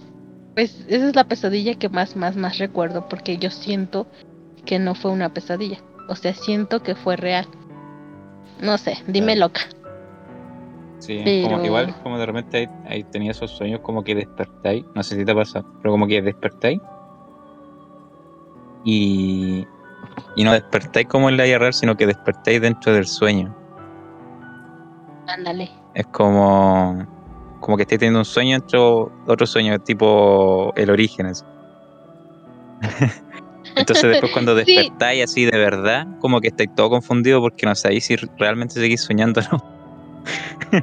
[0.58, 4.08] pues esa es la pesadilla que más, más, más recuerdo, porque yo siento
[4.66, 5.78] que no fue una pesadilla.
[6.10, 7.46] O sea, siento que fue real.
[8.60, 9.50] No sé, dime Claro.
[9.50, 9.62] loca.
[10.98, 14.84] Sí, Pero- como igual como de repente ahí, ahí tenía esos sueños como que despertáis,
[14.96, 16.82] no sé si te pasa, pero como que despertáis
[18.84, 19.68] y,
[20.36, 23.56] y no despertáis como en la real, sino que despertáis dentro del sueño.
[25.28, 25.70] Ándale.
[25.94, 27.06] Es como
[27.68, 31.26] como que estáis teniendo un sueño dentro de otro sueño, tipo el origen.
[31.26, 31.44] así.
[33.76, 34.74] Entonces después cuando Sí.
[34.74, 39.02] despertáis así de verdad, como que estáis todo confundido porque no sabéis si realmente seguís
[39.02, 40.82] soñando o no.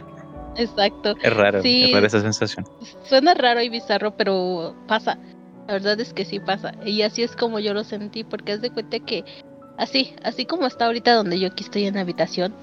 [0.56, 1.14] Exacto.
[1.22, 1.84] Es raro, Sí.
[1.84, 2.66] es rara esa sensación.
[3.04, 5.18] Suena raro y bizarro, pero pasa.
[5.66, 6.72] La verdad es que sí pasa.
[6.84, 9.24] Y así es como yo lo sentí, porque haz de cuenta que
[9.78, 12.54] así, así como está ahorita donde yo aquí estoy en la habitación,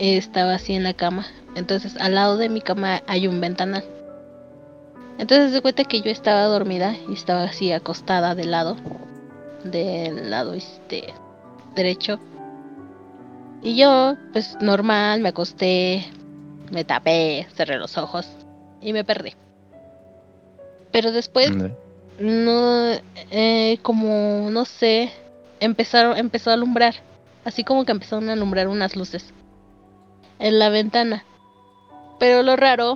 [0.00, 1.26] estaba así en la cama.
[1.54, 3.84] Entonces al lado de mi cama hay un ventanal.
[5.18, 8.76] Entonces de cuenta que yo estaba dormida y estaba así acostada de lado,
[9.64, 11.12] del lado este
[11.74, 12.18] derecho.
[13.62, 16.06] Y yo, pues normal, me acosté,
[16.70, 18.26] me tapé, cerré los ojos
[18.80, 19.34] y me perdí.
[20.90, 21.52] Pero después,
[22.18, 22.92] no,
[23.30, 25.12] eh, como, no sé,
[25.60, 26.94] empezaron, empezó a alumbrar.
[27.44, 29.34] Así como que empezaron a alumbrar unas luces
[30.40, 31.24] en la ventana.
[32.18, 32.94] Pero lo raro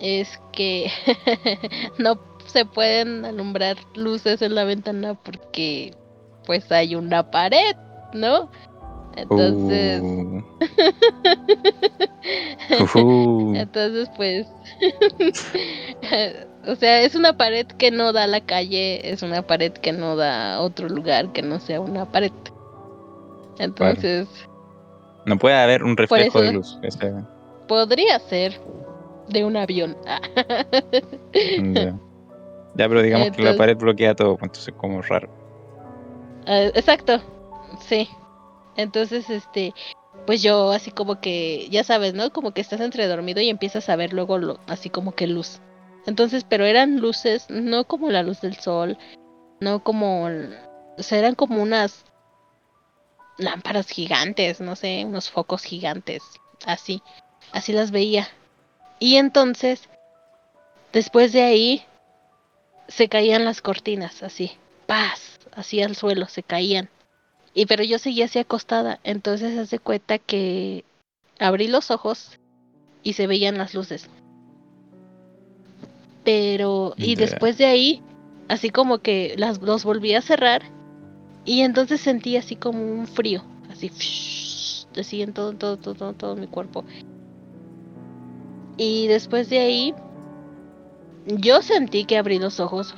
[0.00, 0.90] es que
[1.98, 5.94] no se pueden alumbrar luces en la ventana porque
[6.46, 7.76] pues hay una pared,
[8.14, 8.50] ¿no?
[9.16, 10.42] Entonces, Uh.
[12.82, 13.54] Ujú.
[13.56, 14.46] Entonces, pues,
[16.66, 19.92] o sea, es una pared que no da a la calle, es una pared que
[19.92, 22.32] no da a otro lugar que no sea una pared.
[23.58, 24.28] Entonces,
[25.28, 26.78] No puede haber un reflejo de luz.
[26.82, 27.12] ese-
[27.66, 28.58] podría ser
[29.28, 29.96] de un avión.
[31.74, 31.98] ya.
[32.74, 35.28] Ya, pero digamos que la pared bloquea todo, pues, entonces como raro.
[36.46, 37.20] Eh, exacto,
[37.80, 38.08] sí.
[38.76, 39.74] Entonces, este,
[40.26, 42.30] pues yo así como que, ya sabes, ¿no?
[42.30, 45.60] Como que estás entre dormido y empiezas a ver luego lo, así como que luz.
[46.06, 48.96] Entonces, pero eran luces, no como la luz del sol,
[49.60, 52.04] no como, o sea, eran como unas
[53.38, 56.22] lámparas gigantes, no sé, unos focos gigantes,
[56.66, 57.02] así,
[57.52, 58.28] así las veía.
[58.98, 59.88] Y entonces,
[60.92, 61.84] después de ahí,
[62.88, 64.52] se caían las cortinas, así,
[64.86, 66.90] paz, así al suelo, se caían.
[67.54, 70.84] Y pero yo seguía así acostada, entonces hace cuenta que
[71.38, 72.38] abrí los ojos
[73.02, 74.08] y se veían las luces.
[76.24, 78.02] Pero, y después de ahí,
[78.48, 80.62] así como que las, los volví a cerrar
[81.48, 83.90] y entonces sentí así como un frío, así,
[85.00, 86.84] así en todo, todo, todo, todo, todo mi cuerpo.
[88.76, 89.94] Y después de ahí,
[91.26, 92.94] yo sentí que abrí los ojos,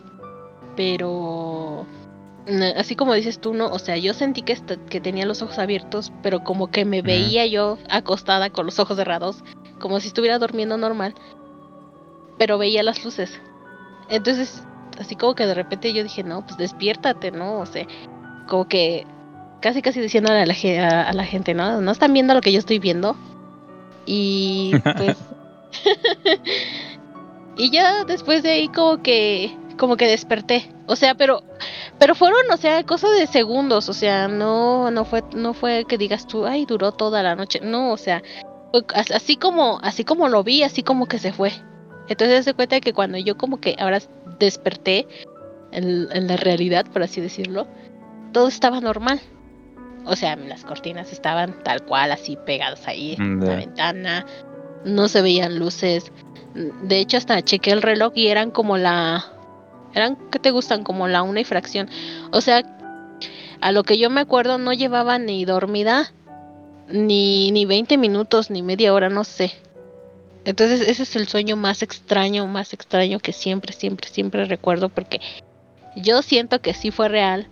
[0.74, 1.86] pero
[2.76, 6.12] así como dices tú, no, o sea, yo sentí que, que tenía los ojos abiertos,
[6.20, 9.44] pero como que me veía yo acostada con los ojos cerrados,
[9.78, 11.14] como si estuviera durmiendo normal,
[12.36, 13.40] pero veía las luces.
[14.08, 14.64] Entonces,
[14.98, 17.60] así como que de repente yo dije, no, pues despiértate, ¿no?
[17.60, 17.86] O sea,
[18.50, 19.06] como que
[19.62, 21.80] casi casi diciéndole a la, ge- a, a la gente, ¿no?
[21.80, 23.16] No están viendo lo que yo estoy viendo.
[24.04, 25.16] Y pues...
[27.56, 30.70] y ya después de ahí como que como que desperté.
[30.86, 31.42] O sea, pero
[31.98, 35.98] pero fueron, o sea, cosas de segundos, o sea, no no fue no fue que
[35.98, 37.60] digas tú, ay, duró toda la noche.
[37.62, 38.22] No, o sea,
[38.72, 38.82] fue
[39.14, 41.52] así como así como lo vi, así como que se fue.
[42.08, 44.00] Entonces se cuenta que cuando yo como que ahora
[44.38, 45.06] desperté
[45.70, 47.68] en, en la realidad, por así decirlo,
[48.32, 49.20] todo estaba normal.
[50.06, 53.56] O sea, las cortinas estaban tal cual, así pegadas ahí en la Ya.
[53.56, 54.26] ventana.
[54.84, 56.10] No se veían luces.
[56.54, 59.24] De hecho, hasta chequé el reloj y eran como la...
[59.94, 60.84] Eran, ¿qué te gustan?
[60.84, 61.88] Como la una y fracción.
[62.32, 62.62] O sea,
[63.60, 66.12] a lo que yo me acuerdo no llevaba ni dormida,
[66.88, 69.52] ni, ni 20 minutos, ni media hora, no sé.
[70.44, 75.20] Entonces ese es el sueño más extraño, más extraño que siempre, siempre, siempre recuerdo porque
[75.96, 77.46] yo siento que sí fue real,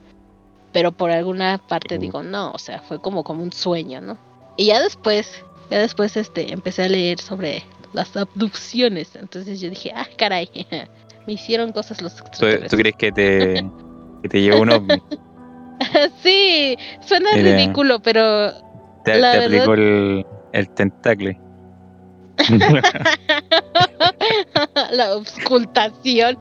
[0.73, 4.19] pero por alguna parte digo no, o sea, fue como como un sueño, ¿no?
[4.57, 9.93] Y ya después, ya después este empecé a leer sobre las abducciones, entonces yo dije,
[9.95, 10.49] ah, caray,
[11.27, 12.71] me hicieron cosas los ¿Tú, extraterrestres.
[12.71, 13.65] tú crees que te,
[14.23, 15.03] que te llevó un ovni?
[16.23, 18.51] sí, suena ridículo, pero
[19.05, 21.41] Te, te verdad- aplicó el, el tentacle.
[24.93, 26.39] la auscultación.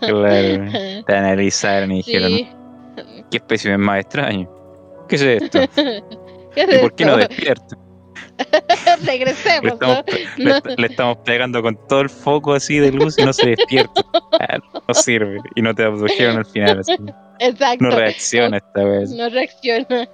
[0.00, 1.04] Claro.
[1.06, 2.60] Te analizaron y dijeron.
[3.30, 4.48] ¿qué especie es más extraño?
[5.08, 5.60] ¿Qué es esto?
[6.54, 7.76] ¿Qué es ¿Y por qué no despierta?
[9.02, 10.44] Le Regresemos, estamos, ¿no?
[10.44, 10.60] le, No.
[10.76, 14.02] le estamos pegando con todo el foco así de luz y no se despierta.
[14.88, 15.38] No sirve.
[15.54, 16.80] Y no te abdujeron al final.
[16.80, 16.96] así.
[17.38, 17.84] Exacto.
[17.84, 19.10] No reacciona esta vez.
[19.10, 20.08] No reacciona.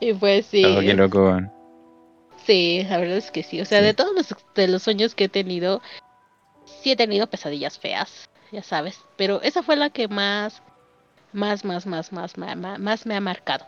[0.00, 0.64] y pues sí.
[0.64, 1.38] Oh, qué loco.
[2.48, 3.60] Sí, la verdad es que sí.
[3.60, 3.84] O sea, Sí.
[3.84, 5.82] de todos los, de los sueños que he tenido,
[6.82, 8.98] sí he tenido pesadillas feas, ya sabes.
[9.18, 10.62] Pero esa fue la que más,
[11.34, 13.66] más, más, más, más, ma- más me ha marcado.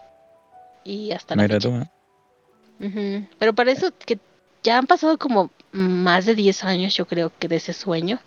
[0.83, 1.59] Y hasta la fecha.
[1.69, 1.77] tú.
[1.77, 2.87] ¿eh?
[2.87, 4.19] Ujú, Pero para eso que
[4.63, 8.19] ya han pasado como más de 10 años, yo creo que de ese sueño.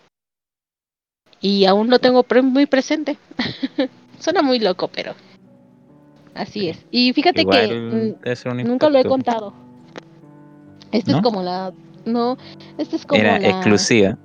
[1.41, 3.17] Y aún lo tengo pre- muy presente.
[4.19, 5.15] Suena muy loco, pero
[6.35, 6.77] así es.
[6.91, 7.75] Y fíjate Igual que
[8.63, 9.62] nunca lo he contado.
[10.93, 11.17] Esta ¿No?
[11.17, 11.73] es como la...
[12.05, 12.37] No,
[12.77, 13.47] esta es como Era la...
[13.49, 14.17] exclusiva.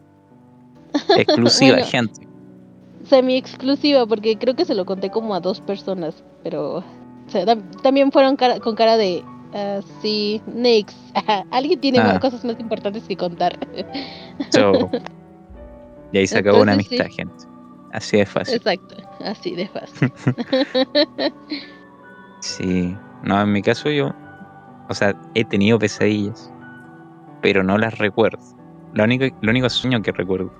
[1.16, 1.86] Exclusiva, Bueno.
[1.90, 2.28] gente.
[3.04, 6.84] Semi exclusiva porque creo que se lo conté como a dos personas, pero o
[7.30, 9.22] sea, tam- también fueron cara- con cara de...
[9.54, 10.96] ah, sí, next.
[11.50, 12.20] Alguien tiene más Ah.
[12.20, 13.58] cosas más importantes que contar.
[14.50, 14.90] So,
[16.12, 16.86] y ahí se acabó una sí.
[16.96, 17.44] amistad, gente.
[17.92, 18.56] Así de fácil.
[18.56, 20.12] Exacto, así de fácil.
[22.40, 22.96] Sí.
[23.24, 24.12] No, en mi caso yo,
[24.88, 26.52] o sea, he tenido pesadillas,
[27.42, 28.38] pero no las recuerdo.
[28.94, 30.50] Lo único, lo único sueño que recuerdo,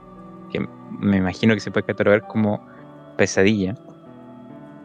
[0.51, 0.67] que
[1.01, 2.61] me imagino que se puede catalogar como
[3.17, 3.75] pesadilla,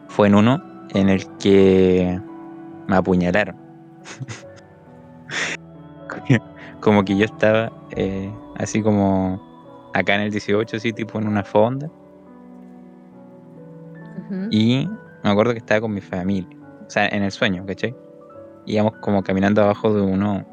[0.08, 2.20] fue en uno en el que
[2.88, 3.56] me apuñalaron.
[6.80, 9.40] como que yo estaba eh, así como
[9.94, 11.90] acá en el 18, así tipo en una fonda,
[14.50, 14.88] y
[15.22, 16.48] me acuerdo que estaba con mi familia,
[16.86, 17.94] o sea, en el sueño, ¿cachai?
[18.66, 20.44] Íbamos como caminando abajo de uno,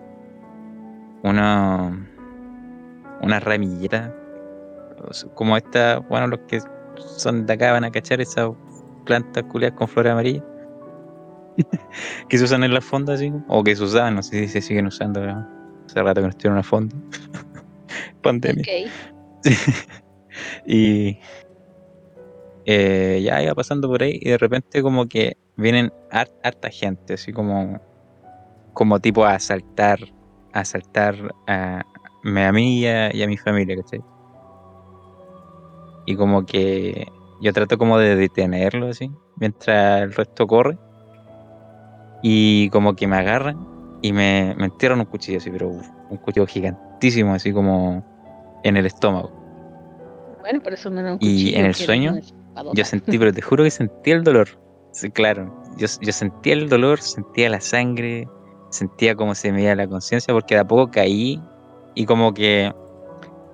[1.24, 2.08] una,
[3.22, 4.14] una ramilleta,
[5.36, 6.60] como esta, bueno, los que
[7.18, 8.50] son de acá van a cachar esas
[9.06, 10.44] plantas culiadas con flores amarillas,
[12.30, 14.62] que se usan en la fonda, así, o que se usaban, no sé si se
[14.62, 15.48] siguen usando, ¿no?
[15.86, 16.96] hace rato que no estoy en una fonda.
[18.22, 18.64] Pandemia.
[20.66, 21.20] Y
[22.66, 27.16] eh, ya iba pasando por ahí y de repente como que vienen har- harta gente,
[27.16, 27.80] así como,
[28.74, 30.00] como tipo a asaltar,
[30.54, 31.16] asaltar
[31.48, 31.82] a,
[32.24, 34.02] a mí y a, y a mi familia, ¿cachai?
[36.06, 37.08] Y como que
[37.42, 40.78] yo trato como de detenerlo así, mientras el resto corre.
[42.24, 43.58] Y como que me agarran
[44.02, 48.04] y me, me entierran un cuchillo así, pero uf, un cuchillo gigantísimo, así como
[48.64, 49.32] en el estómago.
[50.42, 51.58] Bueno, pero eso no era un Y cuchillo.
[51.60, 52.16] en el sueño.
[52.74, 54.50] Yo sentí, pero te juro que sentí el dolor.
[54.92, 58.28] Sí, claro, yo, yo sentía el dolor, sentía la sangre,
[58.72, 61.40] sentía como se me iba la conciencia, porque de a poco caí
[61.94, 62.74] y como que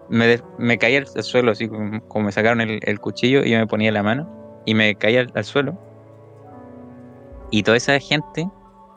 [0.10, 3.68] me, me caí al, suelo, así como, me sacaron el, el cuchillo y yo me
[3.68, 4.30] ponía la mano
[4.66, 5.78] y me caí al, al suelo.
[7.52, 8.50] Y toda esa gente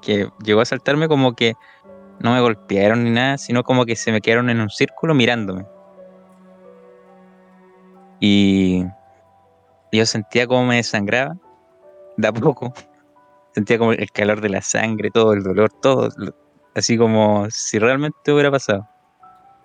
[0.03, 1.55] que llegó a saltarme como que
[2.21, 5.65] no me golpearon ni nada, sino como que se me quedaron en un círculo mirándome.
[8.21, 8.85] Y
[9.93, 11.37] yo sentía como me desangraba,
[12.17, 12.73] de a poco.
[13.55, 16.09] Sentía como el calor de la sangre, todo el dolor, todo.
[16.75, 18.89] Así como si realmente hubiera pasado.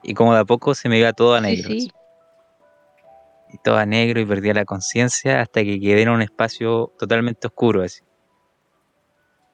[0.03, 1.69] Y como de a poco se me iba todo a negro.
[1.69, 1.91] sí.
[3.51, 7.47] Y todo a negro y perdía la conciencia hasta que quedé en un espacio totalmente
[7.47, 8.01] oscuro, así.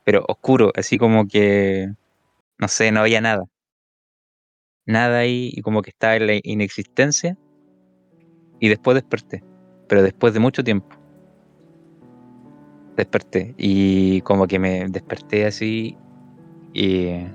[0.04, 1.88] Pero oscuro, así como que,
[2.58, 3.44] no sé, no había nada.
[4.86, 7.38] Nada ahí y como que estaba en la inexistencia.
[8.60, 9.44] Y después desperté.
[9.88, 11.01] Pero después de mucho tiempo.
[12.96, 13.54] Desperté.
[13.58, 15.98] Y como que me desperté así.
[16.74, 17.26] Y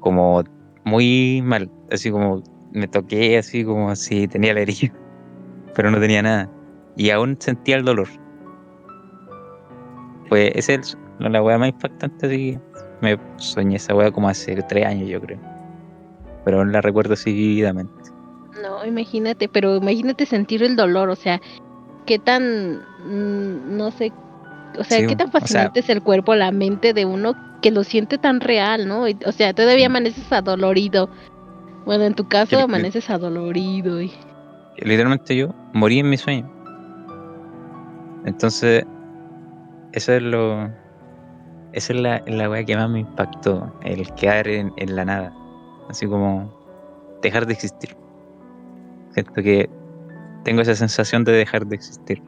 [0.00, 0.42] como
[0.84, 1.70] muy mal.
[1.90, 2.42] Así como
[2.72, 4.92] me toqué así como si tenía la herida.
[5.74, 6.50] Pero no tenía nada.
[6.96, 8.08] Y aún sentía el dolor.
[10.28, 12.58] Pues esa es la weá más impactante así.
[13.00, 15.38] Me soñé esa weá como hace tres años yo creo.
[16.44, 18.12] Pero aún la recuerdo así vividamente.
[18.62, 21.40] No, imagínate, pero imagínate sentir el dolor, o sea,
[22.06, 24.12] qué tan, mm, no sé,
[24.78, 27.34] o sea, Sí, qué tan o sea- fascinante es el cuerpo, la mente de uno
[27.62, 29.06] que lo siente tan real, ¿no?
[29.08, 31.08] Y- O sea, todavía amaneces adolorido.
[31.84, 34.12] Bueno, en tu caso que- amaneces adolorido y...
[34.78, 36.48] literalmente yo morí en mi sueño.
[38.24, 38.84] Entonces,
[39.92, 40.70] eso es lo.
[41.72, 45.32] Esa es la, la weá que más me impactó, el quedar en, en la nada.
[45.88, 46.52] Así como
[47.22, 47.96] dejar de existir.
[49.10, 49.68] Siento que
[50.44, 52.22] tengo esa sensación de dejar de existir.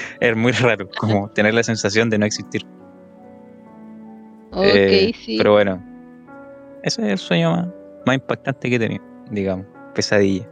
[0.20, 2.62] es muy raro, como tener la sensación de no existir.
[4.52, 5.36] Ok, Eh, sí.
[5.38, 5.82] Pero bueno,
[6.82, 7.68] ese es el sueño más,
[8.06, 10.48] más impactante que he tenido, digamos, pesadilla.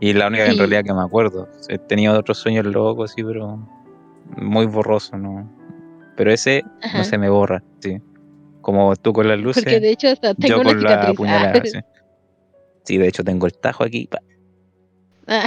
[0.00, 1.48] Y la única en Y- realidad que me acuerdo.
[1.68, 3.58] He tenido otros sueños locos, sí, pero
[4.36, 5.48] muy borroso, ¿no?
[6.16, 6.98] Pero ese Ajá.
[6.98, 7.98] no se me borra, sí.
[8.62, 11.52] Como tú con las luces, Porque de hecho hasta tengo yo una con la puñalada,
[11.56, 11.62] Ah.
[11.64, 11.78] sí.
[12.84, 14.08] Sí, de hecho tengo el tajo aquí.
[15.26, 15.46] Ah.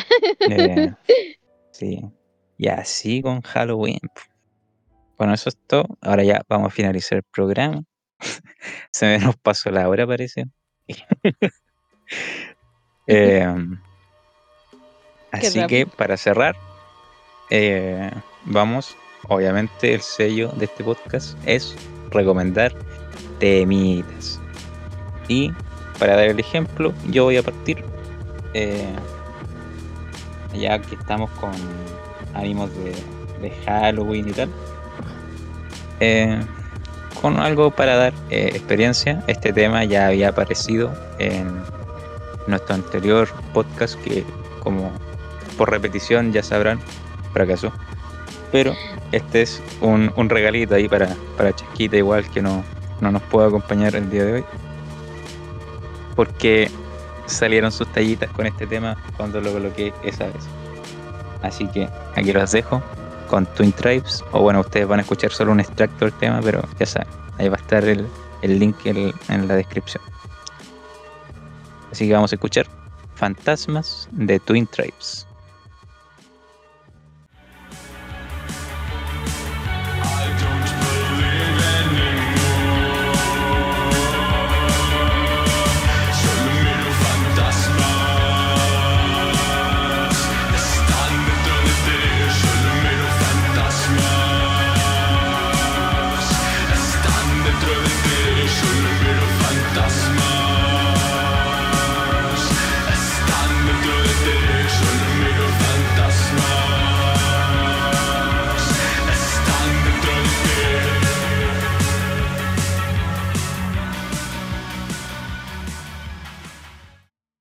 [0.49, 0.91] Eh,
[1.71, 2.01] sí.
[2.57, 3.99] Y así con Halloween.
[5.17, 5.85] Bueno, eso es todo.
[6.01, 7.83] Ahora ya vamos a finalizar el programa.
[8.91, 10.45] Se me nos pasó la hora, parece.
[13.05, 13.81] Em,
[15.31, 16.55] así que para cerrar,
[17.49, 18.09] eh,
[18.45, 18.95] vamos,
[19.27, 21.75] obviamente el sello de este podcast es
[22.11, 22.73] recomendar
[23.39, 24.39] temitas.
[25.27, 25.51] Y
[25.99, 27.83] para dar el ejemplo, yo voy a partir,
[28.53, 28.93] eh,
[30.53, 31.51] ya que estamos con
[32.33, 32.93] ánimos de,
[33.41, 34.49] de Halloween y tal,
[35.99, 36.39] eh,
[37.21, 39.23] con algo para dar eh, experiencia.
[39.27, 41.61] Este tema ya había aparecido en
[42.47, 44.25] nuestro anterior podcast que
[44.59, 44.91] como
[45.57, 46.79] por repetición ya sabrán,
[47.33, 47.71] fracasó.
[48.51, 48.75] Pero
[49.11, 52.63] este es un, un regalito ahí para, para Chasquita igual que no,
[53.01, 54.45] no nos puede acompañar el día de hoy.
[56.15, 56.69] Porque
[57.25, 60.47] salieron sus tallitas con este tema cuando lo coloqué esa vez.
[61.43, 62.81] Así que aquí los dejo
[63.29, 64.23] con Twin Tribes.
[64.31, 67.47] O bueno, ustedes van a escuchar solo un extracto del tema, pero ya saben, ahí
[67.49, 68.07] va a estar el,
[68.41, 70.01] el link en- en la descripción.
[71.91, 72.65] Así que vamos a escuchar
[73.15, 75.27] Fantasmas de Twin Tribes.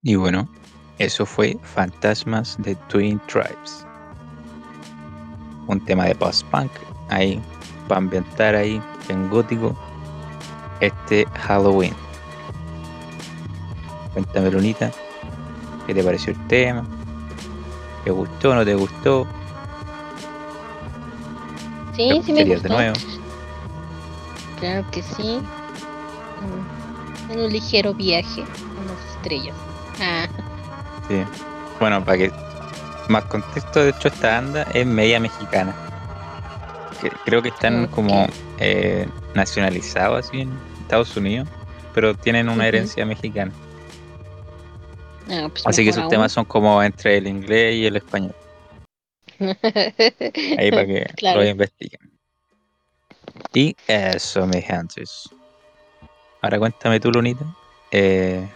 [0.02, 0.48] Y bueno,
[0.98, 3.86] eso fue Fantasmas de Twin Tribes.
[5.68, 6.70] Un tema de post-punk
[7.08, 7.40] ahí,
[7.88, 9.76] para ambientar ahí en gótico
[10.80, 11.94] este Halloween.
[14.12, 14.90] Cuéntame, Lunita,
[15.86, 16.84] ¿qué te pareció el tema?
[18.04, 19.24] ¿Te gustó o no te gustó?
[21.94, 22.62] Sí, ¿Lo sí me gustó.
[22.68, 22.96] de nuevo?
[24.58, 25.38] Claro que sí.
[26.40, 28.44] Mm, En un ligero viaje a
[28.92, 29.54] las estrellas.
[31.08, 31.22] Sí.
[31.80, 32.32] Bueno, para que
[33.08, 35.74] más contexto, de hecho, esta banda es media mexicana.
[37.24, 38.26] Creo que están como
[38.58, 41.48] eh, nacionalizados así en Estados Unidos,
[41.94, 43.52] pero tienen una herencia mexicana.
[45.30, 46.10] ah, pues Así que sus aún.
[46.10, 48.34] temas son como entre el inglés y el español.
[50.58, 51.40] Ahí para que Claro.
[51.40, 52.00] lo investiguen.
[53.52, 55.28] Y eso, mis gentes.
[56.40, 57.44] Ahora cuéntame tú, Lunita.
[57.90, 58.48] eh,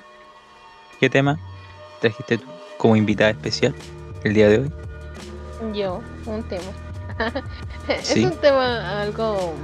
[1.00, 1.38] ¿Qué tema
[2.00, 2.46] trajiste tú
[2.78, 3.74] como invitada especial
[4.24, 4.72] el día de hoy?
[5.74, 6.62] Yo, un tema.
[8.02, 8.24] Sí.
[8.24, 9.54] Es un tema algo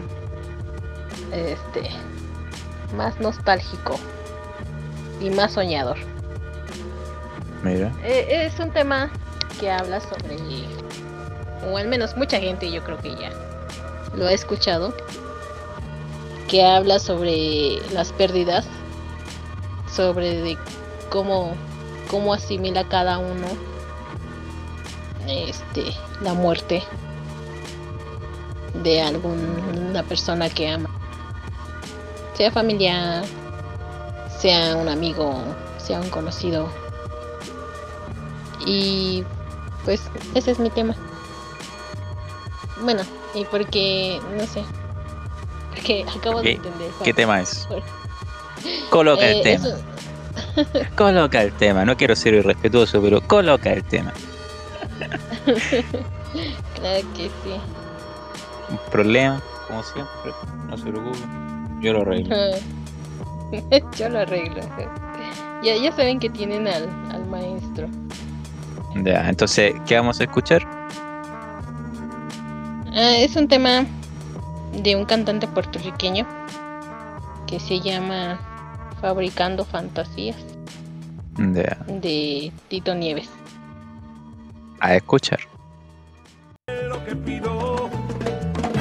[1.32, 1.90] este
[2.96, 3.98] más nostálgico
[5.20, 5.96] y más soñador.
[7.64, 7.92] Mira.
[8.04, 9.10] Eh, es un tema
[9.58, 10.36] que habla sobre,
[11.68, 13.32] o al menos mucha gente yo creo que ya
[14.14, 14.94] lo ha escuchado,
[16.48, 18.66] que habla sobre las pérdidas,
[19.92, 20.58] sobre de
[21.12, 21.52] cómo,
[22.10, 23.46] cómo asimila cada uno
[25.28, 25.84] este
[26.22, 26.82] la muerte
[28.82, 30.88] de alguna persona que ama,
[32.34, 33.22] sea familiar,
[34.38, 35.34] sea un amigo,
[35.78, 36.68] sea un conocido.
[38.64, 39.24] Y
[39.84, 40.02] pues
[40.34, 40.94] ese es mi tema.
[42.80, 43.02] Bueno,
[43.34, 44.64] y porque, no sé,
[45.70, 46.90] porque acabo de ¿Qué- entender.
[47.04, 47.68] ¿Qué tema es?
[48.90, 49.68] Coloca Eh, el tema.
[49.68, 49.78] eso-
[50.96, 51.84] Coloca el tema.
[51.84, 54.12] No quiero ser irrespetuoso, pero coloca el tema.
[56.74, 57.54] claro que sí.
[58.70, 60.32] Un problema, como siempre.
[60.68, 61.18] No se preocupe.
[61.80, 62.36] Yo lo arreglo.
[63.98, 64.62] Yo lo arreglo.
[65.62, 67.88] Ya, ya saben que tienen al, al maestro.
[68.96, 70.66] Ya, entonces, ¿qué vamos a escuchar?
[72.94, 73.86] Ah, es un tema
[74.82, 76.26] de un cantante puertorriqueño
[77.46, 78.38] que se llama
[79.02, 80.36] Fabricando Fantasías
[81.36, 83.28] Ya, de Tito Nieves.
[84.80, 85.40] a escuchar.
[86.88, 87.90] lo que pido.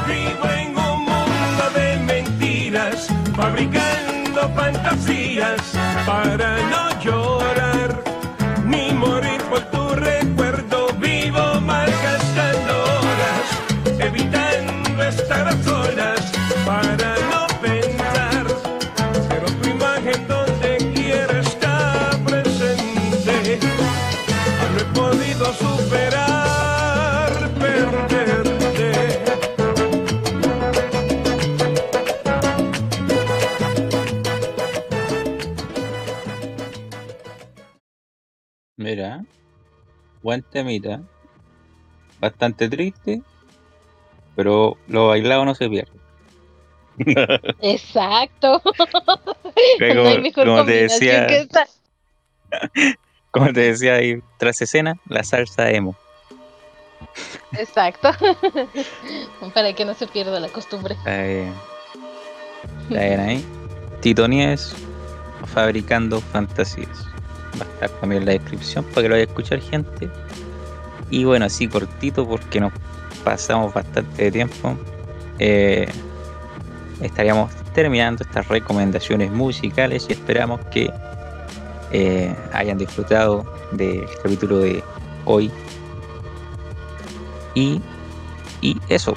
[0.08, 5.62] Vivo en un mundo de mentiras, fabricando fantasías
[6.06, 7.61] para no llorar
[38.92, 39.24] Mira,
[40.22, 41.00] buen temita.
[42.20, 43.22] Bastante triste,
[44.36, 45.94] pero lo bailado no se pierde.
[47.62, 48.62] Exacto.
[49.80, 51.66] Que no hay como- mejor como te decía- que esta.
[53.32, 55.96] Como te decía ahí tras escena, la salsa emo.
[57.54, 58.10] Exacto.
[59.54, 60.96] Para que no se pierda la costumbre.
[60.96, 61.54] Está bien.
[62.90, 63.46] Está bien ahí.
[64.02, 64.76] Tito Nieves,
[65.46, 67.06] fabricando fantasías.
[67.60, 70.10] Va a estar también en la descripción para que lo vaya a escuchar gente.
[71.10, 72.72] Y bueno, así cortito porque nos
[73.24, 74.78] pasamos bastante de tiempo.
[75.40, 75.88] eh,
[77.02, 80.92] estaríamos terminando estas recomendaciones musicales y esperamos que
[81.92, 84.84] eh, hayan disfrutado del capítulo de
[85.26, 85.52] hoy.
[87.56, 87.82] Y,
[88.62, 89.16] y eso,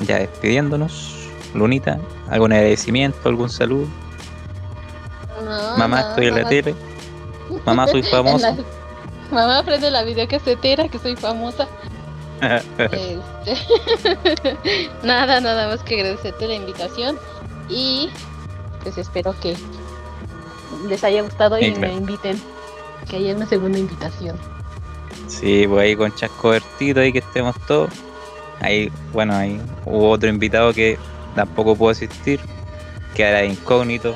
[0.00, 1.98] ya despidiéndonos, Lunita,
[2.30, 3.88] ¿algún agradecimiento, algún saludo?
[5.44, 6.74] No, Mamá, no, estoy en la tele.
[7.64, 8.50] Mamá, soy famosa.
[8.50, 8.64] la-
[9.30, 11.66] Mamá prende la videocasetera que soy famosa.
[12.78, 13.18] Este,
[15.02, 17.18] nada, nada más que agradecerte la invitación
[17.68, 18.10] y
[18.82, 19.56] pues espero que
[20.88, 22.40] les haya gustado y Sí, me inviten.
[23.08, 24.36] Que haya una segunda invitación.
[25.28, 27.90] sí, pues ahí con chasco vertido ahí que estemos todos.
[28.60, 30.98] Ahí, bueno, ahí hubo otro invitado que
[31.34, 32.40] tampoco pudo asistir,
[33.14, 34.14] quedará de incógnito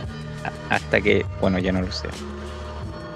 [0.71, 2.09] hasta que, bueno, ya no lo sé.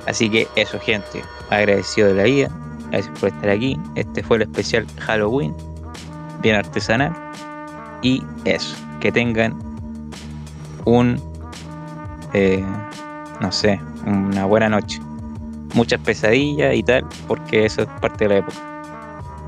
[0.06, 2.50] Así que eso, gente, agradecido de la vida,
[2.90, 3.78] gracias por estar aquí.
[3.94, 5.54] Este fue el especial Halloween,
[6.42, 7.14] bien artesanal.
[8.02, 9.58] Y eso, que tengan
[10.84, 11.20] un,
[12.34, 12.64] eh,
[13.40, 15.00] no sé, una buena noche.
[15.74, 18.56] muchas pesadillas y tal, porque eso es parte de la época.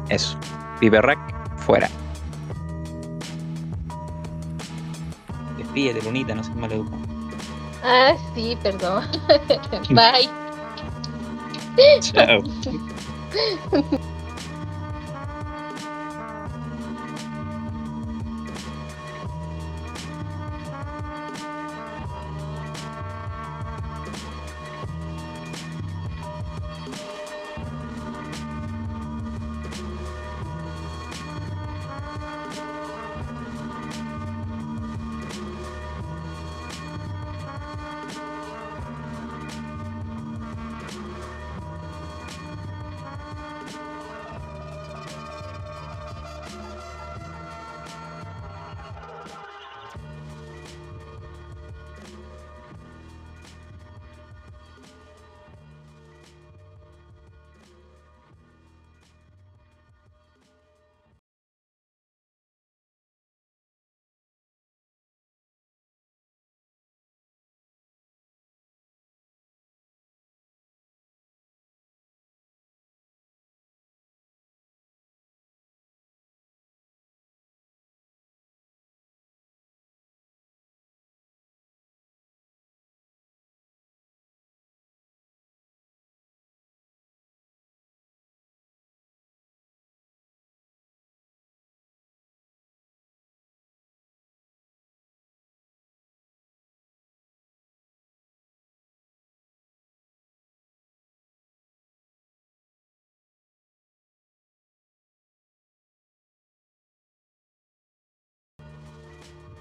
[0.08, 0.36] Eso.
[0.80, 1.18] Piperrack,
[1.58, 1.88] fuera.
[5.56, 6.98] Despídete, Lunita, no seas maleducado.
[7.84, 9.04] Ah, sí, perdón.
[9.90, 10.45] Bye.
[12.02, 12.42] Chao.